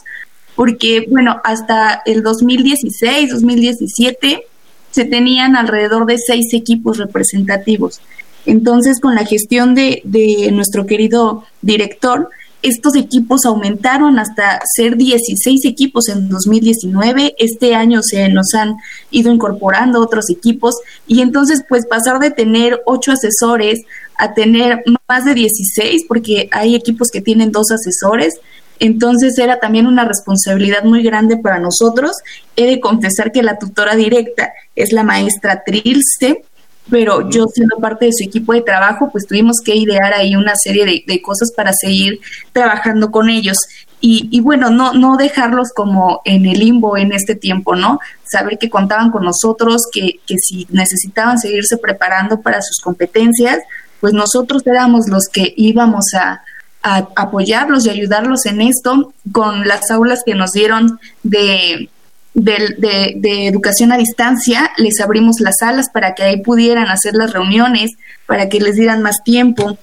[0.55, 4.43] porque bueno, hasta el 2016, 2017
[4.91, 7.99] se tenían alrededor de seis equipos representativos.
[8.45, 12.29] Entonces, con la gestión de, de nuestro querido director,
[12.63, 17.35] estos equipos aumentaron hasta ser 16 equipos en 2019.
[17.37, 18.77] Este año se nos han
[19.11, 20.75] ido incorporando otros equipos
[21.07, 23.81] y entonces pues pasar de tener 8 asesores
[24.17, 28.35] a tener más de 16 porque hay equipos que tienen dos asesores.
[28.79, 32.11] Entonces era también una responsabilidad muy grande para nosotros.
[32.55, 36.43] He de confesar que la tutora directa es la maestra Trilce,
[36.89, 40.53] pero yo siendo parte de su equipo de trabajo, pues tuvimos que idear ahí una
[40.55, 42.19] serie de, cosas para seguir
[42.53, 43.57] trabajando con ellos.
[43.99, 47.99] Y, y, bueno, no, no dejarlos como en el limbo en este tiempo, ¿no?
[48.23, 53.59] Saber que contaban con nosotros, que, que si necesitaban seguirse preparando para sus competencias,
[53.99, 56.43] pues nosotros éramos los que íbamos a,
[56.83, 61.89] a apoyarlos y ayudarlos en esto con las aulas que nos dieron de
[62.37, 67.91] de, educación a distancia, les abrimos las salas para que ahí pudieran hacer las reuniones,
[68.25, 69.77] para que les dieran más tiempo.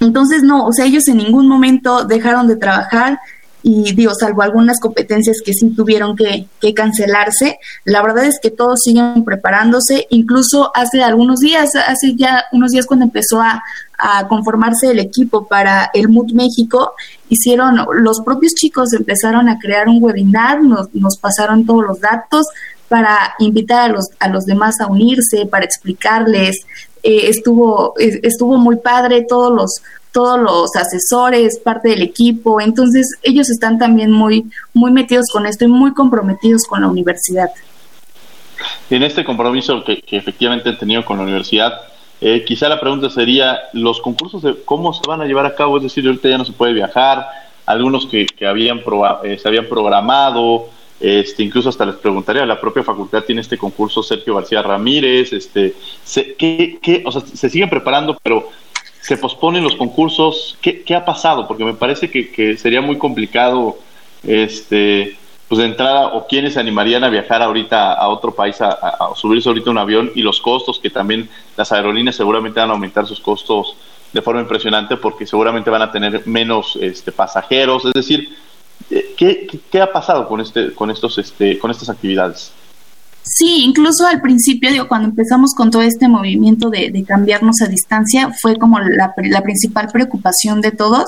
[0.00, 3.20] Entonces, no, o sea, ellos en ningún momento dejaron de trabajar
[3.62, 8.80] y digo, salvo algunas competencias que sí tuvieron que, cancelarse, la verdad es que todos
[8.82, 13.62] siguen preparándose, incluso hace algunos días, hace ya unos días cuando empezó a,
[13.98, 16.94] a conformarse el equipo para el MUT México,
[17.28, 22.46] hicieron, los propios chicos empezaron a crear un webinar, nos, nos pasaron todos los datos
[22.88, 26.66] para invitar a los, a los demás a unirse, para explicarles,
[27.02, 33.50] eh, estuvo, estuvo muy padre, todos los, todos los asesores, parte del equipo, entonces ellos
[33.50, 34.44] están también muy,
[34.74, 37.50] muy metidos con esto y muy comprometidos con la universidad.
[38.90, 41.72] En este compromiso que, que efectivamente han tenido con la universidad,
[42.24, 45.78] eh, quizá la pregunta sería, ¿los concursos de cómo se van a llevar a cabo?
[45.78, 47.26] Es decir, ahorita ya no se puede viajar,
[47.66, 48.80] algunos que, habían
[49.24, 50.68] eh, se habían programado,
[51.00, 55.74] este, incluso hasta les preguntaría, la propia facultad tiene este concurso Sergio García Ramírez, este,
[56.04, 58.50] se, ¿qué, o sea, se siguen preparando, pero
[59.02, 61.48] se posponen los concursos, ¿qué, qué ha pasado?
[61.48, 63.76] Porque me parece que, que sería muy complicado
[64.22, 68.78] este, pues de entrada, o quienes se animarían a viajar ahorita a otro país, a,
[69.16, 73.06] subirse ahorita un avión y los costos, que también las aerolíneas seguramente van a aumentar
[73.06, 73.76] sus costos
[74.12, 77.84] de forma impresionante porque seguramente van a tener menos este, pasajeros.
[77.84, 78.36] Es decir,
[78.88, 82.52] eh, ¿qué, qué, ha pasado con, este, con, estos, este, con estas actividades?
[83.24, 88.32] Sí, incluso al principio, digo, cuando empezamos con todo este movimiento de, cambiarnos a distancia,
[88.40, 91.06] fue como la, principal preocupación de todos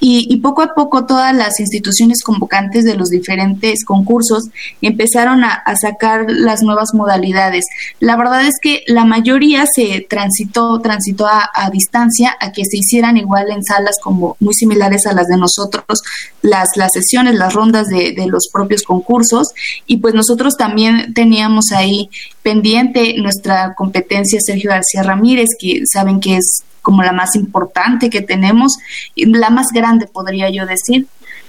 [0.00, 4.44] y, poco a poco todas las instituciones convocantes de los diferentes concursos
[4.82, 7.64] empezaron a, sacar las nuevas modalidades.
[8.00, 13.16] La verdad es que la mayoría se transitó, transitó a, distancia a que se hicieran
[13.16, 16.02] igual en salas como muy similares a las de nosotros,
[16.42, 19.48] las, las sesiones, las rondas de, de los propios concursos
[19.86, 22.08] y pues nosotros también teníamos ahí
[22.42, 28.20] pendiente nuestra competencia Sergio García Ramírez, que saben que es como la más importante que
[28.20, 28.74] tenemos,
[29.16, 31.06] la más grande podría yo decir,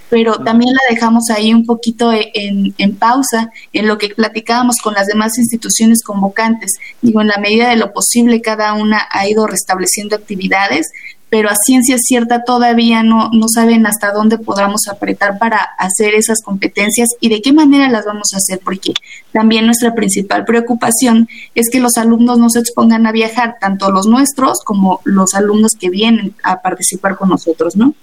[0.08, 4.76] pero también la dejamos ahí un poquito e, en, en, pausa en lo que platicábamos
[4.82, 6.72] con las demás instituciones convocantes.
[7.02, 10.86] Digo, en la medida de lo posible cada una ha ido restableciendo actividades,
[11.28, 16.40] pero a ciencia cierta todavía no, no saben hasta dónde podamos apretar para hacer esas
[16.42, 18.94] competencias y de qué manera las vamos a hacer, porque
[19.32, 24.06] también nuestra principal preocupación es que los alumnos no se expongan a viajar, tanto los
[24.06, 27.94] nuestros como los alumnos que vienen a participar con nosotros, ¿no?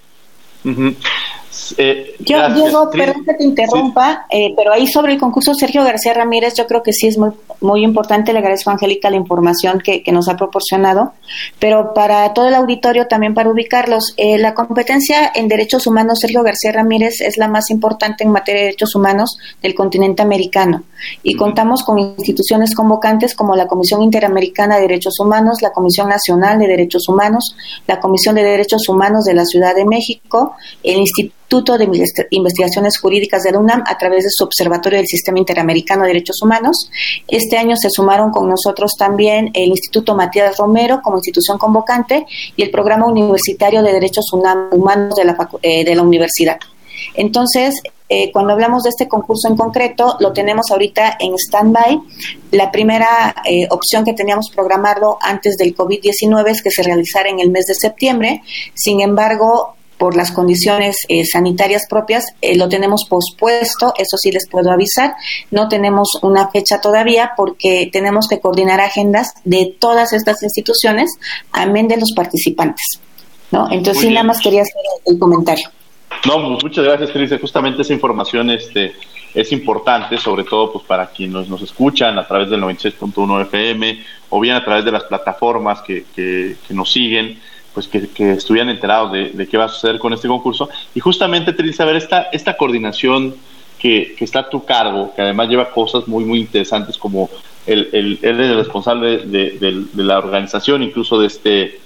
[1.77, 6.13] Eh, yo, Diego, perdón que te interrumpa, eh, pero ahí sobre el concurso Sergio García
[6.13, 8.33] Ramírez, yo creo que sí es muy, muy importante.
[8.33, 11.13] Le agradezco a Angélica la información que, que nos ha proporcionado,
[11.59, 16.43] pero para todo el auditorio también para ubicarlos, eh, la competencia en derechos humanos Sergio
[16.43, 20.83] García Ramírez es la más importante en materia de derechos humanos del continente americano
[21.21, 26.59] y contamos con instituciones convocantes como la Comisión Interamericana de Derechos Humanos, la Comisión Nacional
[26.59, 27.55] de Derechos Humanos,
[27.87, 31.87] la Comisión de Derechos Humanos de la Ciudad de México, el Instituto Instituto de
[32.31, 36.41] Investigaciones Jurídicas de la UNAM a través de su Observatorio del Sistema Interamericano de Derechos
[36.41, 36.89] Humanos.
[37.27, 42.25] Este año se sumaron con nosotros también el Instituto Matías Romero como institución convocante
[42.55, 46.57] y el Programa Universitario de Derechos Humanos de la, eh, de la universidad.
[47.13, 47.75] Entonces,
[48.09, 51.99] eh, cuando hablamos de este concurso en concreto, lo tenemos ahorita en stand-by.
[52.51, 57.39] La primera eh, opción que teníamos programado antes del COVID-19 es que se realizara en
[57.39, 58.41] el mes de septiembre.
[58.73, 64.49] Sin embargo, por las condiciones eh, sanitarias propias, eh, lo tenemos pospuesto, eso sí les
[64.49, 65.13] puedo avisar.
[65.49, 71.09] No tenemos una fecha todavía porque tenemos que coordinar agendas de todas estas instituciones,
[71.53, 72.99] amén de los participantes.
[73.51, 73.71] ¿no?
[73.71, 75.69] Entonces, sí, nada más quería hacer el comentario.
[76.25, 77.39] No, pues, muchas gracias, Cris.
[77.39, 78.91] Justamente esa información este,
[79.33, 84.41] es importante, sobre todo pues para quienes nos escuchan a través del 96.1 FM o
[84.41, 87.39] bien a través de las plataformas que, que nos siguen
[87.73, 90.69] pues que, estuvieran enterados de, qué va a suceder con este concurso.
[90.93, 93.35] Y justamente, te saber esta, esta coordinación
[93.79, 97.29] que, está a tu cargo, que además lleva cosas muy, muy interesantes como
[97.65, 101.79] el, el, él es el responsable de, la organización, incluso de este,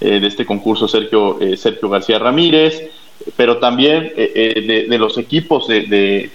[0.00, 2.90] eh, de este concurso, Sergio, eh, Sergio García Ramírez,
[3.36, 5.82] pero también eh, de, los equipos de,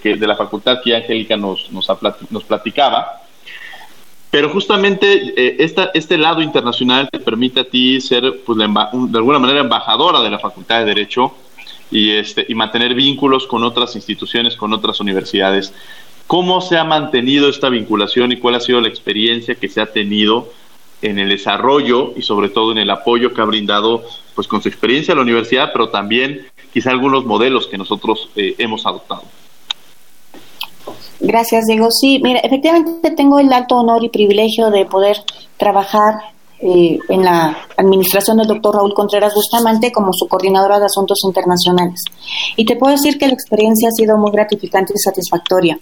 [0.02, 1.88] de, la facultad que Angélica nos, nos,
[2.30, 3.22] nos platicaba
[4.32, 9.38] pero justamente eh, esta, este lado internacional te permite a ti ser, pues, de alguna
[9.38, 11.34] manera, embajadora de la Facultad de Derecho
[11.90, 15.74] y, este, y mantener vínculos con otras instituciones, con otras universidades.
[16.26, 19.92] ¿Cómo se ha mantenido esta vinculación y cuál ha sido la experiencia que se ha
[19.92, 20.50] tenido
[21.02, 24.02] en el desarrollo y sobre todo en el apoyo que ha brindado
[24.34, 28.54] pues con su experiencia a la universidad, pero también quizá algunos modelos que nosotros eh,
[28.56, 29.24] hemos adoptado?
[31.24, 31.88] Gracias, Diego.
[31.92, 35.18] Sí, mira, efectivamente tengo el alto honor y privilegio de poder
[35.56, 36.14] trabajar
[36.58, 42.00] eh, en la administración del doctor Raúl Contreras Bustamante como su coordinadora de asuntos internacionales.
[42.56, 45.78] Y te puedo decir que la experiencia ha sido muy gratificante y satisfactoria.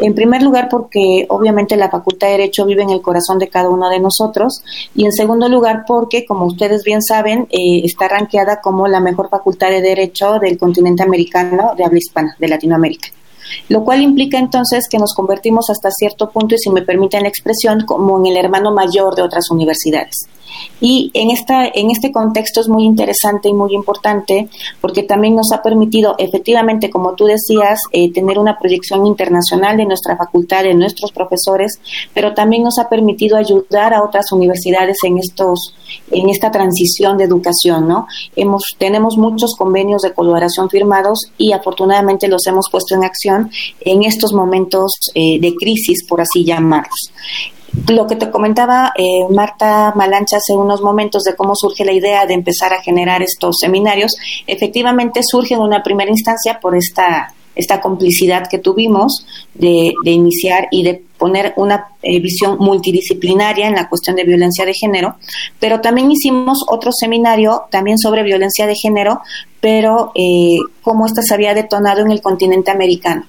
[0.00, 3.68] En primer lugar, porque obviamente la Facultad de Derecho vive en el corazón de cada
[3.68, 4.60] uno de nosotros.
[4.96, 9.28] Y en segundo lugar, porque, como ustedes bien saben, eh, está ranqueada como la mejor
[9.28, 13.08] facultad de Derecho del continente americano de habla hispana, de Latinoamérica
[13.68, 17.28] lo cual implica entonces que nos convertimos hasta cierto punto, y si me permiten la
[17.28, 20.14] expresión, como en el hermano mayor de otras universidades.
[20.80, 24.48] Y en, esta, en este contexto es muy interesante y muy importante
[24.80, 29.86] porque también nos ha permitido, efectivamente, como tú decías, eh, tener una proyección internacional de
[29.86, 31.80] nuestra facultad, de nuestros profesores,
[32.14, 35.74] pero también nos ha permitido ayudar a otras universidades en estos
[36.10, 38.06] en esta transición de educación, ¿no?
[38.36, 44.04] Hemos tenemos muchos convenios de colaboración firmados y afortunadamente los hemos puesto en acción en
[44.04, 47.12] estos momentos eh, de crisis, por así llamarlos.
[47.88, 52.26] Lo que te comentaba eh, Marta Malancha hace unos momentos de cómo surge la idea
[52.26, 54.12] de empezar a generar estos seminarios,
[54.46, 60.82] efectivamente surge en una primera instancia por esta, esta complicidad que tuvimos de, iniciar y
[60.82, 65.16] de poner una eh, visión multidisciplinaria en la cuestión de violencia de género,
[65.60, 69.20] pero también hicimos otro seminario también sobre violencia de género,
[69.60, 73.26] pero eh, cómo esta se había detonado en el continente americano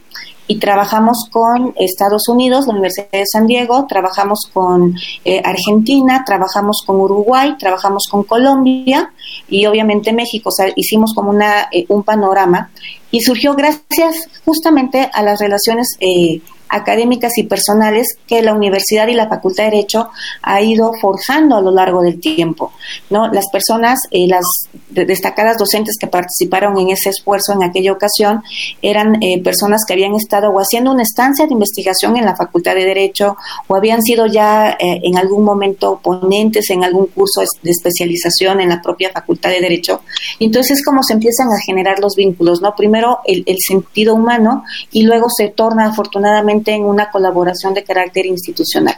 [0.51, 6.83] y trabajamos con Estados Unidos, la Universidad de San Diego, trabajamos con eh, Argentina, trabajamos
[6.85, 9.13] con Uruguay, trabajamos con Colombia
[9.47, 10.49] y obviamente México.
[10.49, 12.69] O sea, hicimos como una, eh, un panorama
[13.11, 19.13] y surgió gracias justamente a las relaciones eh, académicas y personales que la universidad y
[19.13, 20.09] la Facultad de Derecho
[20.41, 22.71] ha ido forjando a lo largo del tiempo.
[23.09, 23.27] ¿no?
[23.27, 24.45] Las personas, eh, las
[24.89, 28.41] destacadas docentes que participaron en ese esfuerzo en aquella ocasión
[28.81, 32.75] eran eh, personas que habían estado o haciendo una estancia de investigación en la Facultad
[32.75, 33.35] de Derecho
[33.67, 38.69] o habían sido ya eh, en algún momento ponentes en algún curso de especialización en
[38.69, 40.01] la propia Facultad de Derecho.
[40.39, 42.75] Entonces es como se empiezan a generar los vínculos, ¿no?
[42.75, 48.95] Primero el sentido humano y luego se torna afortunadamente en una colaboración de carácter institucional.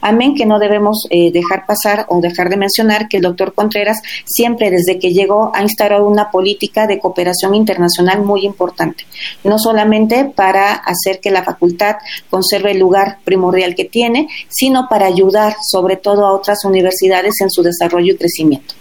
[0.00, 3.98] Amén que no debemos eh, dejar pasar o dejar de mencionar que el doctor Contreras
[4.24, 9.04] siempre desde que llegó ha instaurado una política de cooperación internacional muy importante,
[9.44, 11.96] no solamente para hacer que la facultad
[12.30, 17.50] conserve el lugar primordial que tiene, sino para ayudar sobre todo a otras universidades en
[17.50, 18.74] su desarrollo y crecimiento.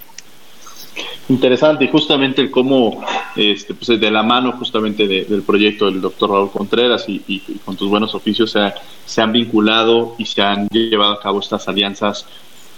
[1.27, 3.03] Interesante, y justamente el cómo,
[3.35, 7.89] este, pues de la mano justamente del proyecto del doctor Raúl Contreras y, con tus
[7.89, 8.59] buenos oficios se,
[9.05, 12.27] se, han vinculado y se han llevado a cabo estas alianzas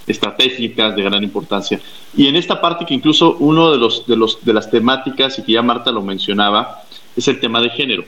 [0.07, 1.79] estratégicas de gran importancia.
[2.15, 5.43] Y en esta parte que incluso uno de los de los de las temáticas y
[5.43, 6.83] que ya Marta lo mencionaba
[7.15, 8.05] es el tema de género.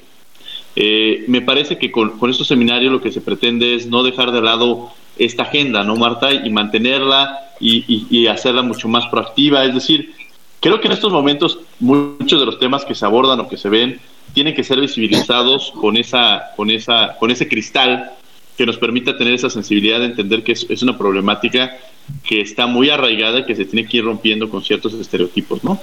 [0.81, 4.41] Eh, me parece que con, estos seminarios lo que se pretende es no dejar de
[4.41, 6.31] lado esta agenda, ¿no, Marta?
[6.31, 9.65] Y mantenerla y, y hacerla mucho más proactiva.
[9.65, 10.13] Es decir,
[10.59, 13.69] Creo que en estos momentos muchos de los temas que se abordan o que se
[13.69, 13.99] ven
[14.33, 18.11] tienen que ser visibilizados con esa, con esa, con ese cristal
[18.57, 21.77] que nos permita tener esa sensibilidad de entender que es, una problemática
[22.23, 25.79] que está muy arraigada y que se tiene que ir rompiendo con ciertos estereotipos, ¿no?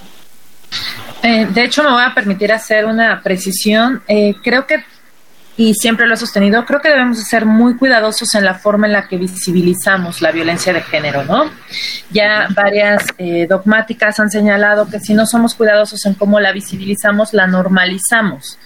[1.26, 4.00] Eh, de hecho, me voy a permitir hacer una precisión.
[4.06, 4.84] Eh, creo que
[5.56, 8.92] y siempre lo he sostenido, creo que debemos ser muy cuidadosos en la forma en
[8.92, 11.50] la que visibilizamos la violencia de género, ¿no?
[12.10, 17.32] Ya varias eh, dogmáticas han señalado que si no somos cuidadosos en cómo la visibilizamos,
[17.32, 18.58] la normalizamos.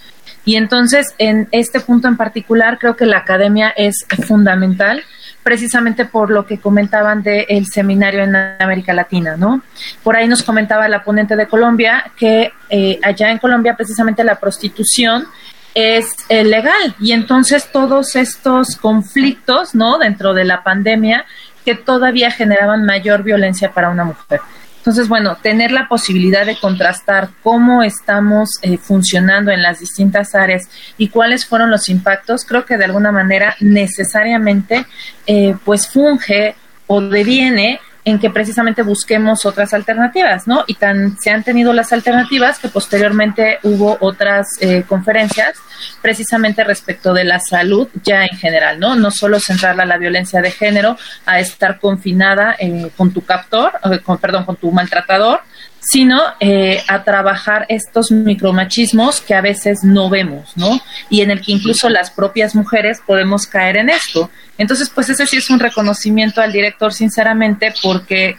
[0.43, 5.03] Y entonces, en este punto en particular, creo que la academia es fundamental
[5.43, 9.61] precisamente por lo que comentaban del seminario en América Latina, ¿no?
[10.03, 14.39] Por ahí nos comentaba la ponente de Colombia que eh, allá en Colombia precisamente la
[14.39, 15.27] prostitución
[15.73, 19.97] es eh, legal y entonces todos estos conflictos, ¿no?
[19.97, 21.25] Dentro de la pandemia
[21.65, 24.41] que todavía generaban mayor violencia para una mujer.
[24.81, 30.63] Entonces, bueno, tener la posibilidad de contrastar cómo estamos eh, funcionando en las distintas áreas
[30.97, 34.87] y cuáles fueron los impactos, creo que de alguna manera necesariamente
[35.27, 36.55] eh, pues funge
[36.87, 40.63] o deviene en que precisamente busquemos otras alternativas, ¿no?
[40.67, 45.53] Y tan se han tenido las alternativas que posteriormente hubo otras eh, conferencias
[46.01, 48.95] precisamente respecto de la salud ya en general, ¿no?
[48.95, 53.73] No solo centrarla a la violencia de género, a estar confinada eh, con tu captor,
[53.91, 55.41] eh, con, perdón, con tu maltratador,
[55.81, 60.79] sino eh, a trabajar estos micromachismos que a veces no vemos, ¿no?
[61.09, 64.29] Y en el que incluso las propias mujeres podemos caer en esto.
[64.57, 68.37] Entonces, pues ese sí es un reconocimiento al director, sinceramente, porque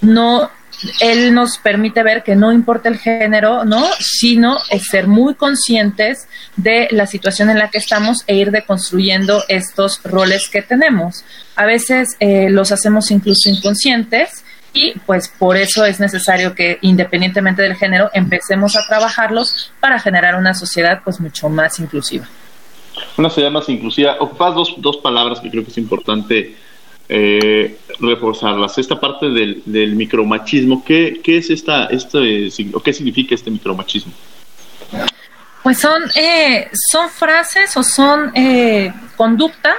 [0.00, 0.50] no
[1.00, 3.86] él nos permite ver que no importa el género, ¿no?
[3.98, 6.26] Sino es ser muy conscientes
[6.56, 11.24] de la situación en la que estamos e ir deconstruyendo estos roles que tenemos.
[11.56, 14.44] A veces eh, los hacemos incluso inconscientes
[14.74, 20.34] y pues por eso es necesario que independientemente del género empecemos a trabajarlos para generar
[20.34, 22.26] una sociedad pues mucho más inclusiva.
[23.16, 24.16] Una sociedad más inclusiva.
[24.18, 26.56] Ocupas dos, dos palabras que creo que es importante
[27.08, 28.76] eh, reforzarlas.
[28.78, 34.12] Esta parte del, del micromachismo, ¿qué, ¿qué, es esta, este, o qué significa este micromachismo?
[35.62, 39.78] Pues son, eh, son frases o son eh, conductas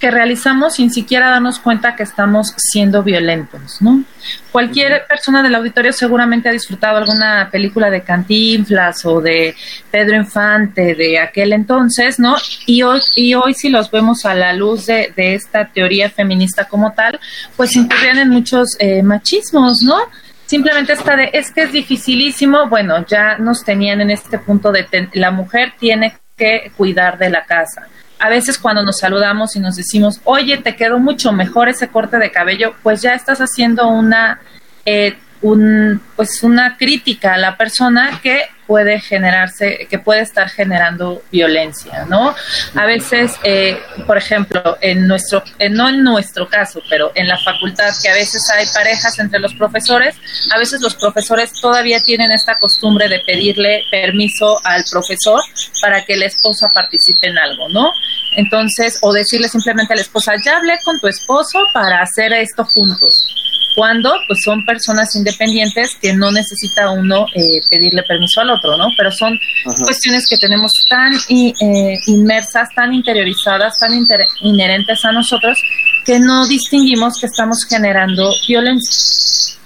[0.00, 4.02] que realizamos sin siquiera darnos cuenta que estamos siendo violentos, ¿no?
[4.50, 9.54] Cualquier persona del auditorio seguramente ha disfrutado alguna película de Cantinflas o de
[9.90, 12.36] Pedro Infante de aquel entonces, ¿no?
[12.64, 16.92] Y hoy, y hoy si los vemos a la luz de, esta teoría feminista como
[16.92, 17.20] tal,
[17.54, 19.98] pues incurrían en muchos eh, machismos, ¿no?
[20.46, 24.86] Simplemente esta de, es que es dificilísimo, bueno, ya nos tenían en este punto de,
[25.12, 27.86] la mujer tiene que cuidar de la casa
[28.20, 32.18] a veces cuando nos saludamos y nos decimos, oye, te quedó mucho mejor ese corte
[32.18, 34.40] de cabello, pues ya estás haciendo una,
[34.84, 41.24] eh, un, pues una crítica a la persona que puede generarse, que puede estar generando
[41.32, 42.36] violencia, ¿no?
[42.76, 43.76] A veces, eh,
[44.06, 48.48] por ejemplo, en nuestro, no en nuestro caso, pero en la facultad, que a veces
[48.54, 50.14] hay parejas entre los profesores,
[50.54, 55.40] a veces los profesores todavía tienen esta costumbre de pedirle permiso al profesor
[55.82, 57.90] para que la esposa participe en algo, ¿no?
[58.36, 62.64] Entonces, o decirle simplemente a la esposa, ya hablé con tu esposo para hacer esto
[62.64, 63.26] juntos
[63.74, 68.88] cuando pues son personas independientes que no necesita uno eh, pedirle permiso al otro, ¿no?
[68.96, 73.92] Pero son cuestiones que tenemos tan eh, inmersas, tan interiorizadas, tan
[74.40, 75.58] inherentes a nosotros
[76.04, 79.56] que no distinguimos que estamos generando violencia.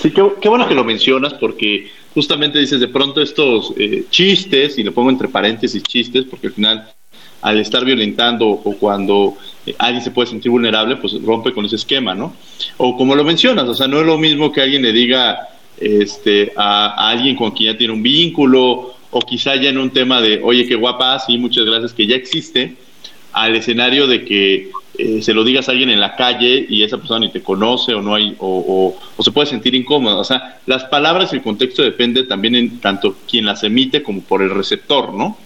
[0.00, 4.82] Sí, qué, bueno que lo mencionas porque justamente dices de pronto estos eh, chistes, y
[4.82, 6.92] lo pongo entre paréntesis chistes, porque al final
[7.42, 9.36] al estar violentando o cuando
[9.66, 12.34] eh, alguien se puede sentir vulnerable, pues rompe con ese esquema, ¿no?
[12.78, 16.52] O como lo mencionas, o sea, no es lo mismo que alguien le diga este,
[16.56, 20.40] a, alguien con quien ya tiene un vínculo, o quizá ya en un tema de,
[20.42, 22.76] oye, qué guapa, sí, muchas gracias, que ya existe,
[23.32, 26.98] al escenario de que eh, se lo digas a alguien en la calle y esa
[26.98, 30.16] persona ni te conoce o no hay o, o, se puede sentir incómoda.
[30.16, 34.20] O sea, las palabras y el contexto depende también en tanto quien las emite como
[34.20, 35.38] por el receptor, ¿no?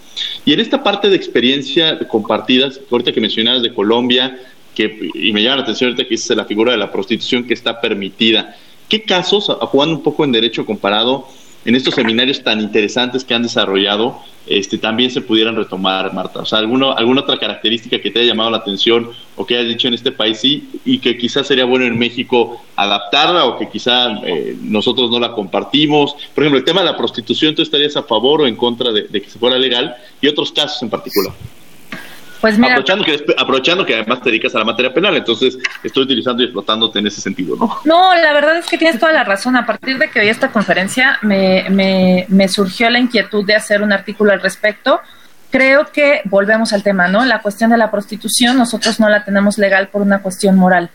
[0.45, 4.37] Y en esta parte de experiencia compartidas, ahorita que mencionabas de Colombia,
[4.75, 7.53] que, y me llama la atención ahorita que es la figura de la prostitución que
[7.53, 8.55] está permitida,
[8.87, 11.27] ¿qué casos, jugando un poco en derecho comparado,
[11.65, 16.39] en estos seminarios tan interesantes que han desarrollado, este, también se pudieran retomar, Marta?
[16.39, 19.67] O sea, ¿alguna, ¿alguna otra característica que te haya llamado la atención o que hayas
[19.67, 23.69] dicho en este país sí y que quizás sería bueno en México adaptarla o que
[23.69, 26.15] quizá eh, nosotros no la compartimos?
[26.33, 29.07] Por ejemplo, el tema de la prostitución, ¿tú estarías a favor o en contra de,
[29.07, 29.95] que se fuera legal?
[30.21, 31.33] Y otros casos en particular.
[32.41, 36.03] Pues mira, aprovechando que, aprovechando que además te dedicas a la materia penal, entonces estoy
[36.03, 37.79] utilizando y explotándote en ese sentido, ¿no?
[37.85, 39.55] No, la verdad es que tienes toda la razón.
[39.55, 43.81] A partir de que oí esta conferencia me, me, me surgió la inquietud de hacer
[43.81, 44.99] un artículo al respecto.
[45.49, 47.25] Creo que volvemos al tema, ¿no?
[47.25, 50.89] La cuestión de la prostitución, nosotros no la tenemos legal por una cuestión moral.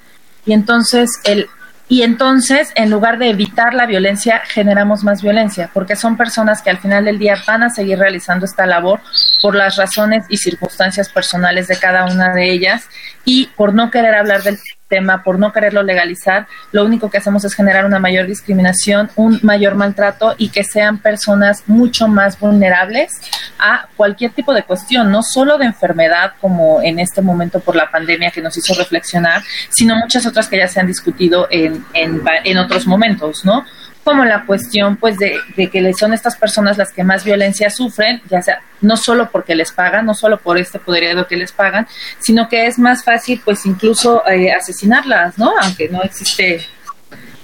[0.45, 1.49] Y entonces el
[1.93, 6.71] y entonces, en lugar de evitar la violencia, generamos más violencia, porque son personas que
[6.71, 9.01] al final del día van a seguir realizando esta labor
[9.43, 12.89] por las razones y circunstancias personales de cada una de ellas
[13.27, 14.59] y por no querer hablar del
[14.93, 19.41] tema, por no quererlo legalizar, lo único que hacemos es generar una mayor discriminación, un
[19.43, 23.11] mayor maltrato y que sean personas mucho más vulnerables
[23.59, 27.91] a cualquier tipo de cuestión, no solo de enfermedad como en este momento por la
[27.91, 32.59] pandemia que nos hizo reflexionar, sino muchas otras que ya se han discutido en, en
[32.59, 33.65] otros momentos, ¿no?
[34.05, 38.43] Como la cuestión pues de, que son estas personas las que más violencia sufren, ya
[38.43, 41.87] sea no solo porque les pagan, no solo por este poder que les pagan,
[42.19, 45.53] sino que es más fácil pues incluso eh, asesinarlas, ¿no?
[45.61, 46.67] Aunque no existe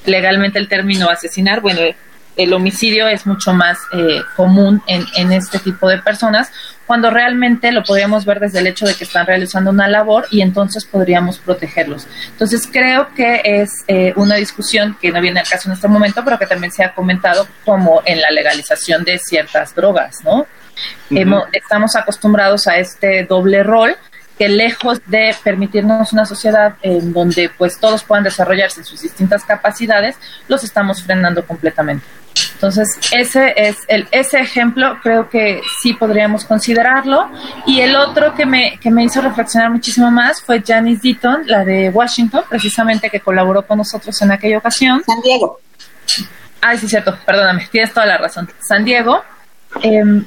[0.05, 1.81] legalmente el término asesinar, bueno,
[2.37, 6.51] el homicidio es mucho más eh, común en, en, este tipo de personas,
[6.89, 10.41] cuando realmente lo podríamos ver desde el hecho de que están realizando una labor y
[10.41, 12.07] entonces podríamos protegerlos.
[12.31, 16.25] Entonces creo que es eh, una discusión que no viene al caso en este momento,
[16.25, 20.47] pero que también se ha comentado como en la legalización de ciertas drogas, ¿no?
[21.53, 23.97] estamos acostumbrados a este doble rol
[24.39, 30.17] que lejos de permitirnos una sociedad en donde pues todos puedan desarrollarse sus distintas capacidades,
[30.47, 32.07] los estamos frenando completamente.
[32.59, 37.31] Entonces, ese es el, ese ejemplo creo que sí podríamos considerarlo.
[37.67, 41.65] Y el otro que me, que me hizo reflexionar muchísimo más fue Janice Deaton, la
[41.65, 45.05] de Washington, precisamente que colaboró con nosotros en aquella ocasión.
[45.07, 45.61] San Diego.
[46.61, 48.51] Ay, sí, cierto, perdóname, tienes toda la razón.
[48.67, 49.23] San Diego.
[49.81, 50.25] Em,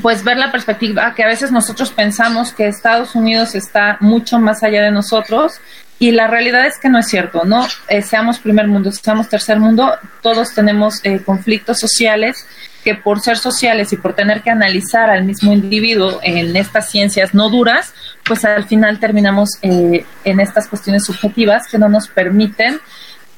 [0.00, 4.62] pues ver la perspectiva que a veces nosotros pensamos que Estados Unidos está mucho más
[4.62, 5.60] allá de nosotros
[5.98, 7.66] y la realidad es que no es cierto, ¿no?
[7.88, 9.92] Eh, seamos primer mundo, seamos tercer mundo,
[10.22, 12.46] todos tenemos eh, conflictos sociales
[12.82, 17.32] que por ser sociales y por tener que analizar al mismo individuo en estas ciencias
[17.32, 22.80] no duras, pues al final terminamos eh, en estas cuestiones subjetivas que no nos permiten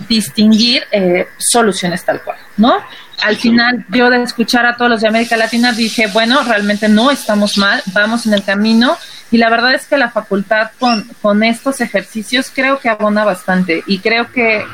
[0.09, 0.82] distinguir
[1.38, 2.76] soluciones tal cual, ¿no?
[3.22, 7.11] Al final, yo de escuchar a todos los de América Latina dije, bueno, realmente no
[7.11, 8.97] estamos mal, vamos en el camino
[9.30, 13.82] y la verdad es que la facultad con, con estos ejercicios creo que abona bastante
[13.86, 14.64] y creo que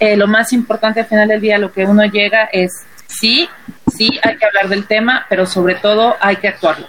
[0.00, 3.48] eh, lo más importante al final del día, lo que uno llega es sí,
[3.96, 6.86] sí hay que hablar del tema, pero sobre todo hay que actuarlo.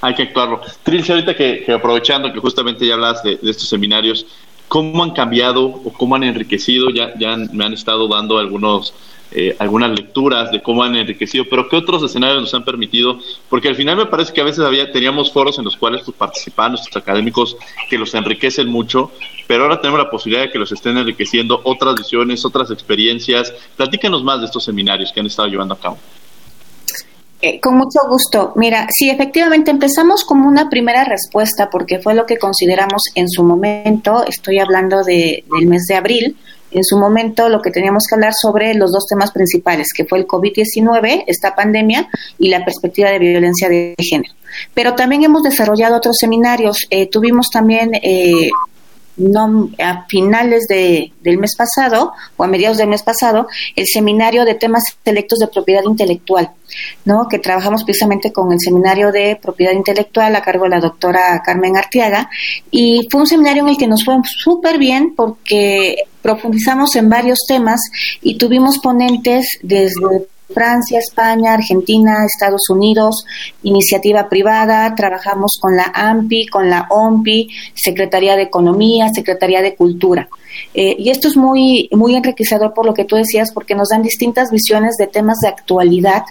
[0.00, 0.60] Hay que actuarlo.
[0.82, 4.26] Trilce, ahorita que, aprovechando que justamente ya hablas de, de, estos seminarios,
[4.72, 6.88] ¿cómo han cambiado o cómo han enriquecido?
[6.88, 8.94] Ya, ya me han estado dando algunos
[9.30, 13.18] eh, algunas lecturas de cómo han enriquecido, pero ¿qué otros escenarios nos han permitido?
[13.50, 16.16] Porque al final me parece que a veces había, teníamos foros en los cuales pues,
[16.16, 17.54] participaban nuestros académicos
[17.90, 19.10] que los enriquecen mucho,
[19.46, 23.52] pero ahora tenemos la posibilidad de que los estén enriqueciendo otras visiones, otras experiencias.
[23.76, 25.98] Platícanos más de estos seminarios que han estado llevando a cabo.
[27.44, 28.52] Eh, con mucho gusto.
[28.54, 33.42] Mira, sí, efectivamente empezamos como una primera respuesta porque fue lo que consideramos en su
[33.42, 36.36] momento, estoy hablando de, del mes de abril,
[36.70, 40.18] en su momento lo que teníamos que hablar sobre los dos temas principales, que fue
[40.20, 44.32] el COVID-19, esta pandemia, y la perspectiva de violencia de género.
[44.72, 46.86] Pero también hemos desarrollado otros seminarios.
[46.90, 48.50] Eh, tuvimos también eh,
[49.16, 54.44] no, a finales de, del mes pasado o a mediados del mes pasado el seminario
[54.44, 56.50] de temas selectos de propiedad intelectual,
[57.04, 57.28] ¿no?
[57.28, 61.76] que trabajamos precisamente con el seminario de propiedad intelectual a cargo de la doctora Carmen
[61.76, 62.28] Artiaga
[62.70, 67.40] y fue un seminario en el que nos fue súper bien porque profundizamos en varios
[67.46, 67.80] temas
[68.20, 73.24] y tuvimos ponentes desde Francia, España, Argentina, Estados Unidos,
[73.62, 80.28] iniciativa privada, trabajamos con la AMPI, con la OMPI, Secretaría de Economía, Secretaría de Cultura.
[80.74, 84.02] Eh, y esto es muy, muy enriquecedor por lo que tú decías, porque nos dan
[84.02, 86.24] distintas visiones de temas de actualidad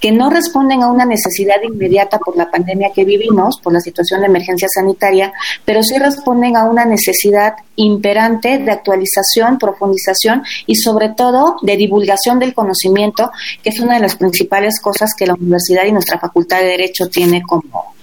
[0.00, 4.20] que no responden a una necesidad inmediata por la pandemia que vivimos, por la situación
[4.20, 5.32] de emergencia sanitaria,
[5.64, 12.38] pero sí responden a una necesidad imperante de actualización, profundización y sobre todo de divulgación
[12.38, 13.30] del conocimiento,
[13.62, 17.08] que es una de las principales cosas que la universidad y nuestra facultad de Derecho
[17.08, 17.94] tiene como...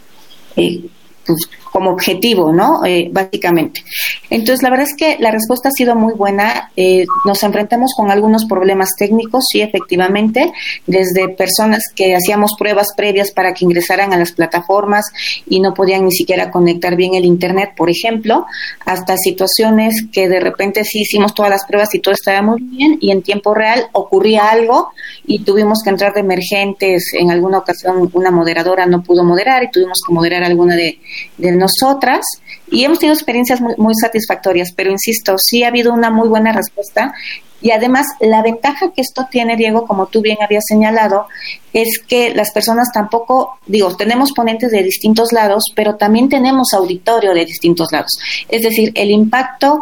[0.56, 0.82] Eh,
[1.26, 2.86] pues, como objetivo, ¿no?
[2.86, 3.84] Eh, básicamente.
[4.30, 6.72] Entonces, la verdad es que la respuesta ha sido muy buena.
[6.76, 10.52] Eh, nos enfrentamos con algunos problemas técnicos, sí, efectivamente,
[10.86, 15.06] desde personas que hacíamos pruebas previas para que ingresaran a las plataformas
[15.48, 18.46] y no podían ni siquiera conectar bien el Internet, por ejemplo,
[18.86, 22.98] hasta situaciones que de repente sí hicimos todas las pruebas y todo estaba muy bien
[23.00, 24.90] y en tiempo real ocurría algo
[25.26, 27.12] y tuvimos que entrar de emergentes.
[27.18, 31.00] En alguna ocasión una moderadora no pudo moderar y tuvimos que moderar alguna de
[31.38, 32.26] de nosotras
[32.70, 36.51] y hemos tenido experiencias muy, muy, satisfactorias, pero insisto, sí ha habido una muy buena
[36.53, 37.14] respuesta
[37.62, 41.28] y además la ventaja que esto tiene, Diego, como tú bien habías señalado,
[41.74, 47.34] es que las personas tampoco, digo, tenemos ponentes de distintos lados, pero también tenemos auditorio
[47.34, 48.18] de distintos lados.
[48.49, 49.82] Es decir, el impacto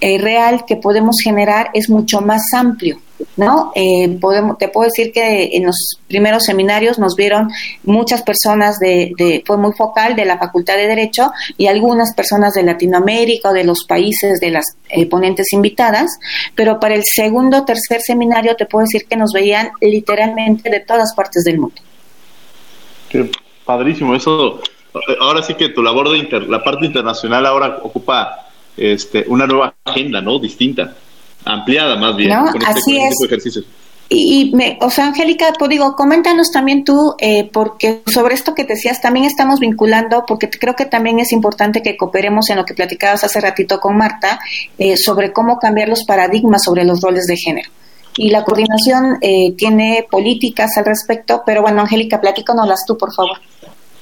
[0.00, 2.98] eh, real que podemos generar es mucho más amplio.
[3.36, 3.72] ¿No?
[3.74, 7.50] Eh, podemos, te puedo decir que en los primeros seminarios nos vieron
[7.84, 12.54] muchas personas de, de, fue muy focal de la Facultad de Derecho y algunas personas
[12.54, 16.18] de Latinoamérica o de los países de las eh, ponentes invitadas,
[16.54, 20.80] pero para el segundo o tercer seminario te puedo decir que nos veían literalmente de
[20.80, 21.76] todas partes del mundo.
[23.08, 23.30] Qué
[23.64, 24.60] padrísimo, eso,
[25.20, 29.74] ahora sí que tu labor de inter, la parte internacional ahora ocupa este, una nueva
[29.84, 30.38] agenda, ¿no?
[30.38, 30.94] Distinta
[31.44, 33.64] ampliada más bien con este, así ejercicios.
[34.08, 38.62] Y, me, o sea, Angélica, pues digo, coméntanos también tú, eh, porque sobre esto que
[38.62, 42.74] decías, también estamos vinculando, porque creo que también es importante que cooperemos en lo que
[42.74, 44.38] platicabas hace ratito con Marta,
[44.78, 47.68] eh, sobre cómo cambiar los paradigmas sobre los roles de género.
[48.16, 53.38] Y la coordinación eh, tiene políticas al respecto, pero bueno, Angélica, platícanoslas tú, por favor.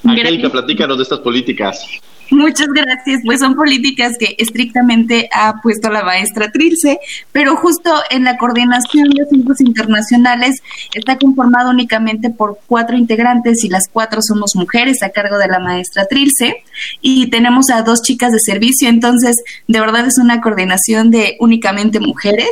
[0.03, 1.83] Angélica, platícanos de estas políticas.
[2.31, 3.21] Muchas gracias.
[3.23, 6.99] Pues son políticas que estrictamente ha puesto la maestra Trilce,
[7.31, 10.61] pero justo en la coordinación de asuntos internacionales
[10.93, 15.59] está conformado únicamente por cuatro integrantes y las cuatro somos mujeres a cargo de la
[15.59, 16.63] maestra Trilce
[17.01, 19.35] y tenemos a dos chicas de servicio, entonces
[19.67, 22.49] de verdad es una coordinación de únicamente mujeres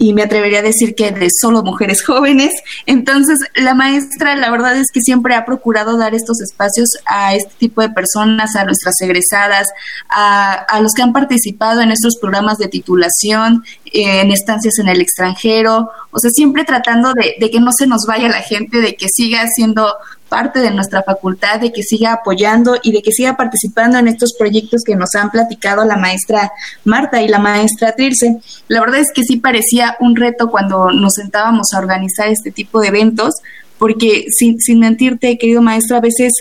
[0.00, 2.52] y me atrevería a decir que de solo mujeres jóvenes.
[2.86, 7.52] Entonces, la maestra, la verdad es que siempre ha procurado dar estos espacios a este
[7.58, 9.68] tipo de personas, a nuestras egresadas,
[10.08, 15.02] a, a los que han participado en estos programas de titulación, en estancias en el
[15.02, 18.96] extranjero, o sea, siempre tratando de, de que no se nos vaya la gente, de
[18.96, 19.94] que siga siendo
[20.30, 24.32] parte de nuestra facultad, de que siga apoyando y de que siga participando en estos
[24.38, 26.52] proyectos que nos han platicado la maestra
[26.84, 28.38] Marta y la maestra Trirce.
[28.68, 32.80] La verdad es que sí parecía un reto cuando nos sentábamos a organizar este tipo
[32.80, 33.34] de eventos,
[33.76, 36.32] porque sin, sin mentirte, querido maestro, a veces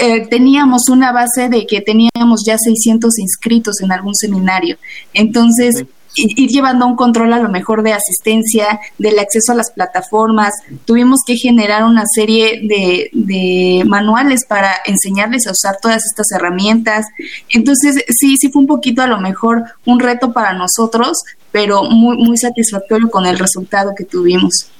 [0.00, 4.78] eh, teníamos una base de que teníamos ya 600 inscritos en algún seminario.
[5.12, 5.84] Entonces,
[6.16, 10.54] ir llevando un control a lo mejor de asistencia, del acceso a las plataformas.
[10.84, 17.06] Tuvimos que generar una serie de, de, manuales para enseñarles a usar todas estas herramientas.
[17.50, 21.18] Entonces, sí, sí fue un poquito a lo mejor un reto para nosotros,
[21.52, 24.70] pero muy, muy satisfactorio con el resultado que tuvimos.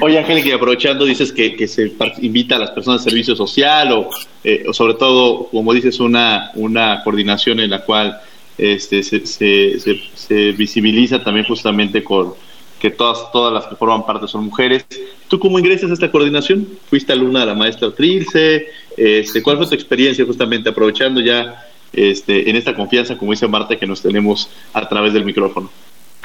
[0.00, 3.92] Oye, Angélica, y aprovechando, dices que, que, se invita a las personas de servicio social
[3.92, 4.10] o,
[4.42, 8.20] eh, o sobre todo, como dices, una, una coordinación en la cual
[8.58, 12.34] este, se, se, visibiliza también justamente con
[12.80, 14.84] que todas, todas las que forman parte son mujeres.
[15.28, 16.68] ¿Tú cómo ingresas a esta coordinación?
[16.88, 18.66] ¿Fuiste alumna de la maestra Trilce?
[18.96, 23.76] Este, ¿Cuál fue tu experiencia justamente aprovechando ya este, en esta confianza, como dice Marta,
[23.76, 25.70] que nos tenemos a través del micrófono?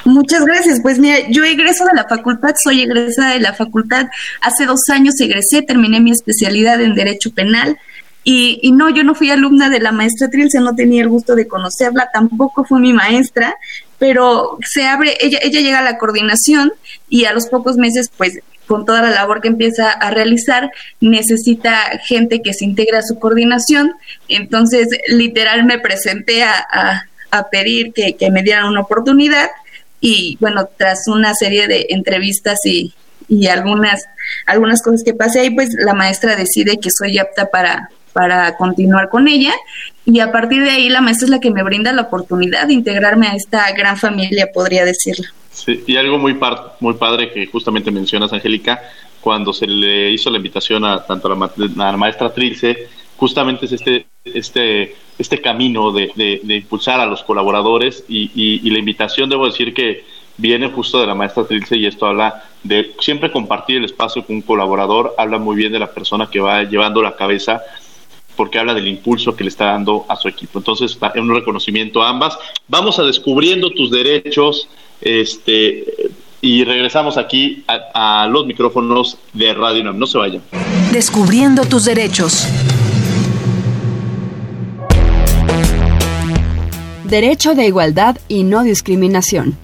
[0.03, 0.79] Muchas gracias.
[0.81, 4.07] Pues mira, yo egreso de la facultad, soy egresada de la facultad.
[4.41, 7.77] Hace dos años egresé, terminé mi especialidad en Derecho Penal.
[8.23, 11.35] Y, y, no, yo no fui alumna de la maestra Trilce, no tenía el gusto
[11.35, 13.55] de conocerla, tampoco fue mi maestra,
[13.97, 16.71] pero se abre, ella, ella llega a la coordinación
[17.09, 21.99] y a los pocos meses, pues con toda la labor que empieza a realizar, necesita
[22.07, 23.91] gente que se integre a su coordinación.
[24.29, 29.49] Entonces, literal, me presenté a, a, a pedir que, que me dieran una oportunidad
[29.99, 32.93] y bueno, tras una serie de entrevistas y,
[33.27, 34.03] y algunas,
[34.45, 39.09] algunas cosas que pasé ahí, pues la maestra decide que soy apta para, para continuar
[39.09, 39.53] con ella
[40.05, 42.73] y a partir de ahí la maestra es la que me brinda la oportunidad de
[42.73, 45.27] integrarme a esta gran familia, podría decirlo.
[45.51, 48.81] Sí, y algo muy, par muy padre que justamente mencionas, Angélica,
[49.19, 51.45] cuando se le hizo la invitación a tanto a la,
[51.87, 52.87] a la maestra Trilce,
[53.17, 58.67] justamente es este, este, este camino de, de, de impulsar a los colaboradores y, y,
[58.67, 60.03] y, la invitación, debo decir que
[60.37, 64.37] viene justo de la maestra Trilce y esto habla de siempre compartir el espacio con
[64.37, 67.61] un colaborador, habla muy bien de la persona que va llevando la cabeza
[68.35, 70.59] porque habla del impulso que le está dando a su equipo.
[70.59, 72.37] Entonces, es un reconocimiento a ambas.
[72.67, 74.67] Vamos a descubriendo tus derechos,
[75.01, 75.85] este,
[76.41, 79.97] y regresamos aquí a, a los micrófonos de Radio UNAM.
[79.99, 80.41] No se vayan.
[80.91, 82.47] Descubriendo tus derechos.
[87.03, 89.57] Derecho de igualdad y no discriminación.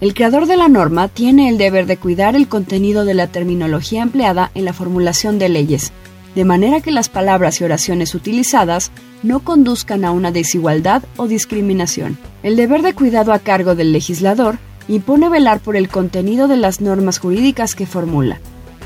[0.00, 4.02] El creador de la norma tiene el deber de cuidar el contenido de la terminología
[4.02, 5.92] empleada en la formulación de leyes
[6.34, 8.90] de manera que las palabras y oraciones utilizadas
[9.22, 12.18] no conduzcan a una desigualdad o discriminación.
[12.42, 14.58] El deber de cuidado a cargo del legislador
[14.88, 18.38] impone velar por el contenido de las normas jurídicas que formula.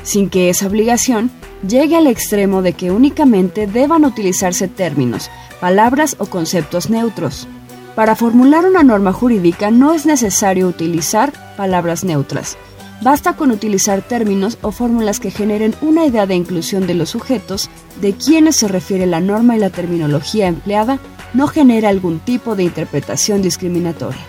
[0.03, 1.29] sin que esa obligación
[1.67, 5.29] llegue al extremo de que únicamente deban utilizarse términos,
[5.59, 7.47] palabras o conceptos neutros.
[7.95, 12.57] Para formular una norma jurídica no es necesario utilizar palabras neutras.
[13.01, 17.69] Basta con utilizar términos o fórmulas que generen una idea de inclusión de los sujetos
[18.01, 20.99] de quienes se refiere la norma y la terminología empleada
[21.33, 24.19] no genera algún tipo de interpretación discriminatoria.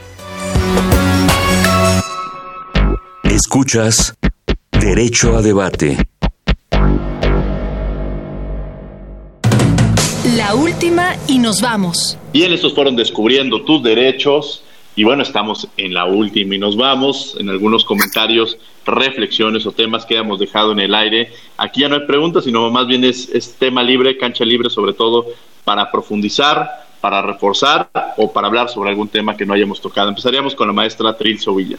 [3.25, 4.14] Escuchas
[4.71, 5.97] Derecho a Debate.
[10.37, 12.16] La última y nos vamos.
[12.33, 14.62] Bien, estos fueron descubriendo tus derechos.
[15.01, 17.34] Y bueno, estamos en la última y nos vamos.
[17.40, 21.32] En algunos comentarios, reflexiones o temas que hemos dejado en el aire.
[21.57, 25.24] Aquí ya no hay preguntas, sino más bien es, tema libre, cancha libre, sobre todo
[25.64, 27.88] para profundizar, para reforzar
[28.18, 30.11] o para hablar sobre algún tema que no hayamos tocado.
[30.11, 31.78] Empezaríamos con la maestra Tril Sovilla.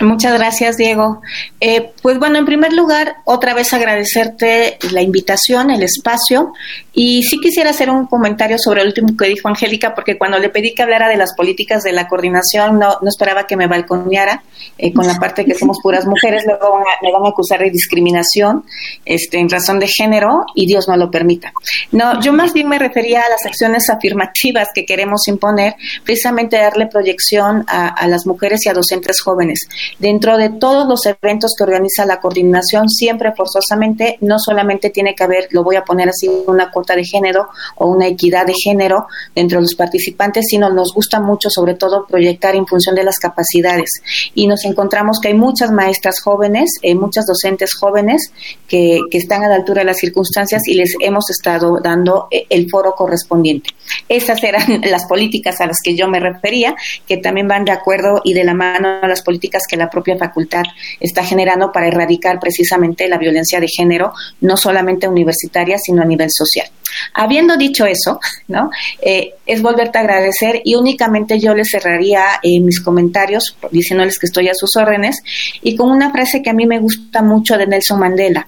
[0.00, 1.20] Muchas gracias, Diego.
[1.60, 6.54] Eh, pues bueno, en primer lugar, otra vez agradecerte la invitación, el espacio,
[6.94, 10.48] y sí quisiera hacer un comentario sobre el último que dijo Angélica, porque cuando le
[10.48, 14.42] pedí que hablara de las políticas de la coordinación, no, no esperaba que me balconeara
[14.78, 18.64] eh, con la parte que somos puras mujeres, luego me van a acusar de discriminación
[19.04, 21.52] este, en razón de género, y Dios no lo permita.
[21.92, 25.74] No, yo más bien me refería a las acciones afirmativas que queremos imponer,
[26.04, 29.68] precisamente darle proyección a, a las mujeres y a docentes jóvenes
[29.98, 35.24] Dentro de todos los eventos que organiza la coordinación, siempre forzosamente, no solamente tiene que
[35.24, 39.06] haber, lo voy a poner así, una cuota de género o una equidad de género
[39.34, 43.18] dentro de los participantes, sino nos gusta mucho, sobre todo, proyectar en función de las
[43.18, 43.90] capacidades.
[44.34, 48.32] Y nos encontramos que hay muchas maestras jóvenes, eh, muchas docentes jóvenes
[48.68, 52.46] que, que están a la altura de las circunstancias y les hemos estado dando eh,
[52.48, 53.70] el foro correspondiente.
[54.08, 56.74] Esas eran las políticas a las que yo me refería,
[57.06, 60.16] que también van de acuerdo y de la mano a las políticas que la propia
[60.16, 60.62] facultad
[61.00, 66.30] está generando para erradicar precisamente la violencia de género, no solamente universitaria, sino a nivel
[66.30, 66.68] social.
[67.14, 68.70] Habiendo dicho eso, ¿no?
[69.00, 74.26] Eh, es volverte a agradecer y únicamente yo les cerraría eh, mis comentarios diciéndoles que
[74.26, 75.22] estoy a sus órdenes
[75.62, 78.46] y con una frase que a mí me gusta mucho de Nelson Mandela,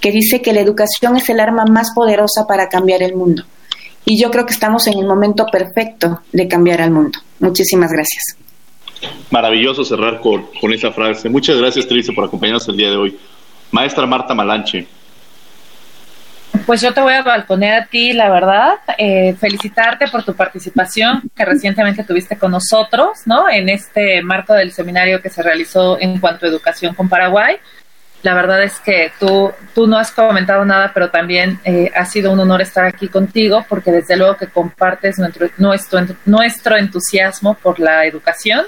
[0.00, 3.44] que dice que la educación es el arma más poderosa para cambiar el mundo.
[4.04, 7.18] Y yo creo que estamos en el momento perfecto de cambiar al mundo.
[7.40, 8.43] Muchísimas gracias.
[9.30, 11.28] Maravilloso cerrar con, con esa frase.
[11.28, 13.18] Muchas gracias, Trilce, por acompañarnos el día de hoy.
[13.70, 14.86] Maestra Marta Malanche.
[16.66, 21.22] Pues yo te voy a balconear a ti, la verdad, eh, felicitarte por tu participación
[21.36, 23.50] que recientemente tuviste con nosotros, ¿no?
[23.50, 27.56] En este marco del seminario que se realizó en cuanto a educación con Paraguay.
[28.22, 32.32] La verdad es que tú, tú no has comentado nada, pero también eh, ha sido
[32.32, 35.50] un honor estar aquí contigo porque desde luego que compartes nuestro,
[36.24, 38.64] nuestro entusiasmo por la educación.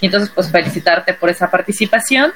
[0.00, 2.32] Y entonces, pues felicitarte por esa participación.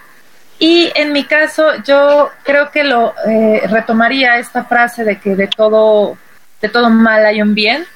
[0.59, 5.47] Y en mi caso, yo creo que lo eh, retomaría esta frase de que de
[5.47, 6.19] todo,
[6.61, 7.87] de todo mal hay un bien.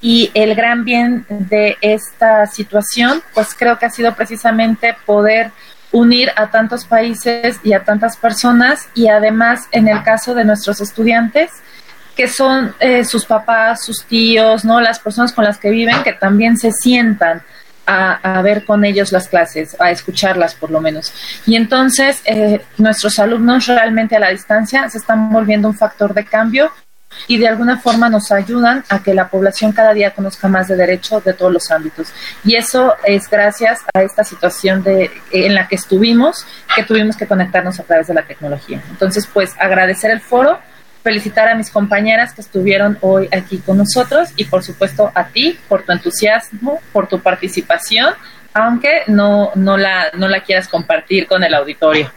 [0.00, 5.50] Y el gran bien de esta situación, pues creo que ha sido precisamente poder
[5.94, 10.80] unir a tantos países y a tantas personas y además en el caso de nuestros
[10.80, 11.50] estudiantes
[12.16, 16.12] que son eh, sus papás, sus tíos, no las personas con las que viven que
[16.12, 17.42] también se sientan
[17.86, 21.12] a, ver con ellos las clases, a escucharlas por lo menos.
[21.46, 26.24] Y entonces eh, nuestros alumnos realmente a la distancia se están volviendo un factor de
[26.24, 26.70] cambio
[27.26, 30.76] y de alguna forma nos ayudan a que la población cada día conozca más de
[30.76, 32.12] derecho de todos los ámbitos.
[32.44, 37.26] Y eso es gracias a esta situación de, en la que estuvimos, que tuvimos que
[37.26, 38.82] conectarnos a través de la tecnología.
[38.90, 40.58] Entonces, pues agradecer el foro,
[41.04, 45.56] felicitar a mis compañeras que estuvieron hoy aquí con nosotros y por supuesto a ti
[45.68, 48.14] por tu entusiasmo, por tu participación,
[48.54, 52.10] aunque no, no, la, no la quieras compartir con el auditorio.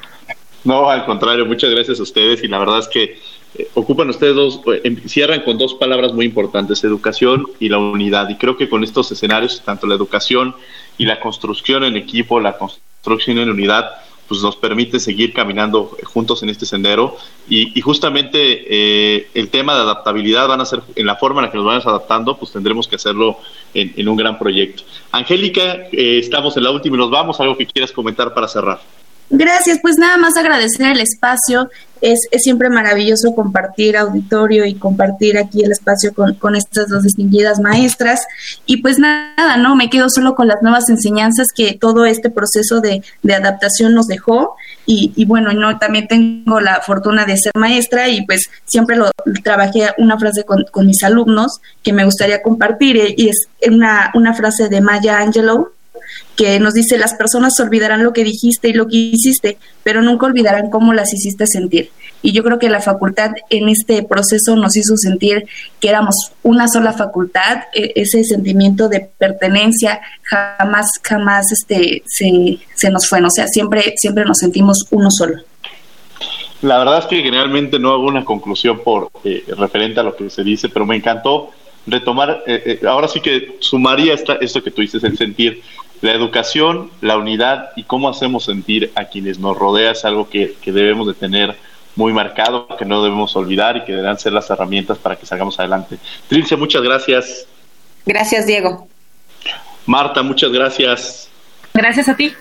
[0.64, 3.20] No, al contrario, muchas gracias a ustedes y la verdad es que
[3.56, 7.80] eh, ocupan ustedes dos, eh, em, cierran con dos palabras muy importantes, educación y la
[7.80, 8.30] unidad.
[8.30, 10.56] Y creo que con estos escenarios, tanto la educación
[10.98, 13.92] y la construcción en equipo, la construcción en unidad,
[14.28, 17.18] pues nos permite seguir caminando juntos en este sendero.
[17.50, 21.52] Y, justamente eh, el tema de adaptabilidad van a ser en la forma en la
[21.52, 23.40] que nos vamos adaptando pues tendremos que hacerlo
[23.74, 24.84] en, un gran proyecto.
[25.12, 27.40] Angélica estamos en la última y nos vamos.
[27.40, 28.80] Algo que quieras comentar para cerrar
[29.30, 31.70] Gracias, pues nada más agradecer el espacio.
[32.00, 37.04] Es, es, siempre maravilloso compartir auditorio y compartir aquí el espacio con, con, estas dos
[37.04, 38.26] distinguidas maestras.
[38.66, 42.80] Y pues nada, no, me quedo solo con las nuevas enseñanzas que todo este proceso
[42.80, 44.56] de, de adaptación nos dejó.
[44.86, 49.12] Y, y, bueno, no, también tengo la fortuna de ser maestra y pues siempre lo
[49.44, 54.34] trabajé una frase con, con mis alumnos que me gustaría compartir y es una, una
[54.34, 55.72] frase de Maya Angelou
[56.38, 60.28] que nos dice las personas olvidarán lo que dijiste y lo que hiciste, pero nunca
[60.28, 61.90] olvidarán cómo las hiciste sentir.
[62.22, 65.46] Y yo creo que la facultad en este proceso nos hizo sentir
[65.80, 72.92] que éramos una sola facultad, e, ese sentimiento de pertenencia jamás, jamás este, se, se
[72.92, 75.42] nos fue, o sea, siempre, siempre nos sentimos uno solo.
[76.62, 80.30] La verdad es que generalmente no hago una conclusión por eh, referente a lo que
[80.30, 81.52] se dice, pero me encantó
[81.86, 85.62] retomar, eh, eh, ahora sí que sumaría esta, esto que tú dices, el sentir.
[86.02, 90.56] La educación, la unidad y cómo hacemos sentir a quienes nos rodea es algo que,
[90.62, 91.56] que debemos de tener
[91.96, 95.60] muy marcado, que no debemos olvidar y que deberán ser las herramientas para que salgamos
[95.60, 95.98] adelante.
[96.30, 97.48] Trilce, muchas gracias.
[98.06, 98.88] Gracias, Diego.
[99.88, 101.30] Marta, muchas gracias.
[101.74, 102.34] Gracias a ti.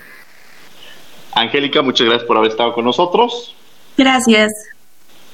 [1.33, 3.55] Angélica, muchas gracias por haber estado con nosotros.
[3.97, 4.53] Gracias.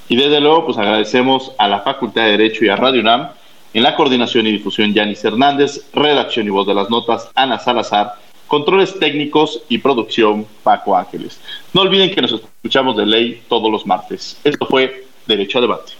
[0.08, 3.30] Y desde luego, pues agradecemos a la Facultad de Derecho y a Radio UNAM
[3.74, 8.14] en la coordinación y difusión, Yanis Hernández, redacción y voz de las notas, Ana Salazar,
[8.46, 11.40] controles técnicos y producción, Paco Ángeles.
[11.72, 14.36] No olviden que nos escuchamos de ley todos los martes.
[14.44, 15.92] Esto fue Derecho a Debate.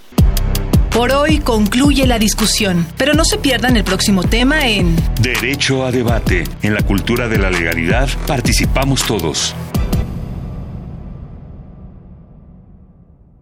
[0.91, 5.91] Por hoy concluye la discusión, pero no se pierdan el próximo tema en Derecho a
[5.91, 6.45] Debate.
[6.61, 9.55] En la cultura de la legalidad participamos todos.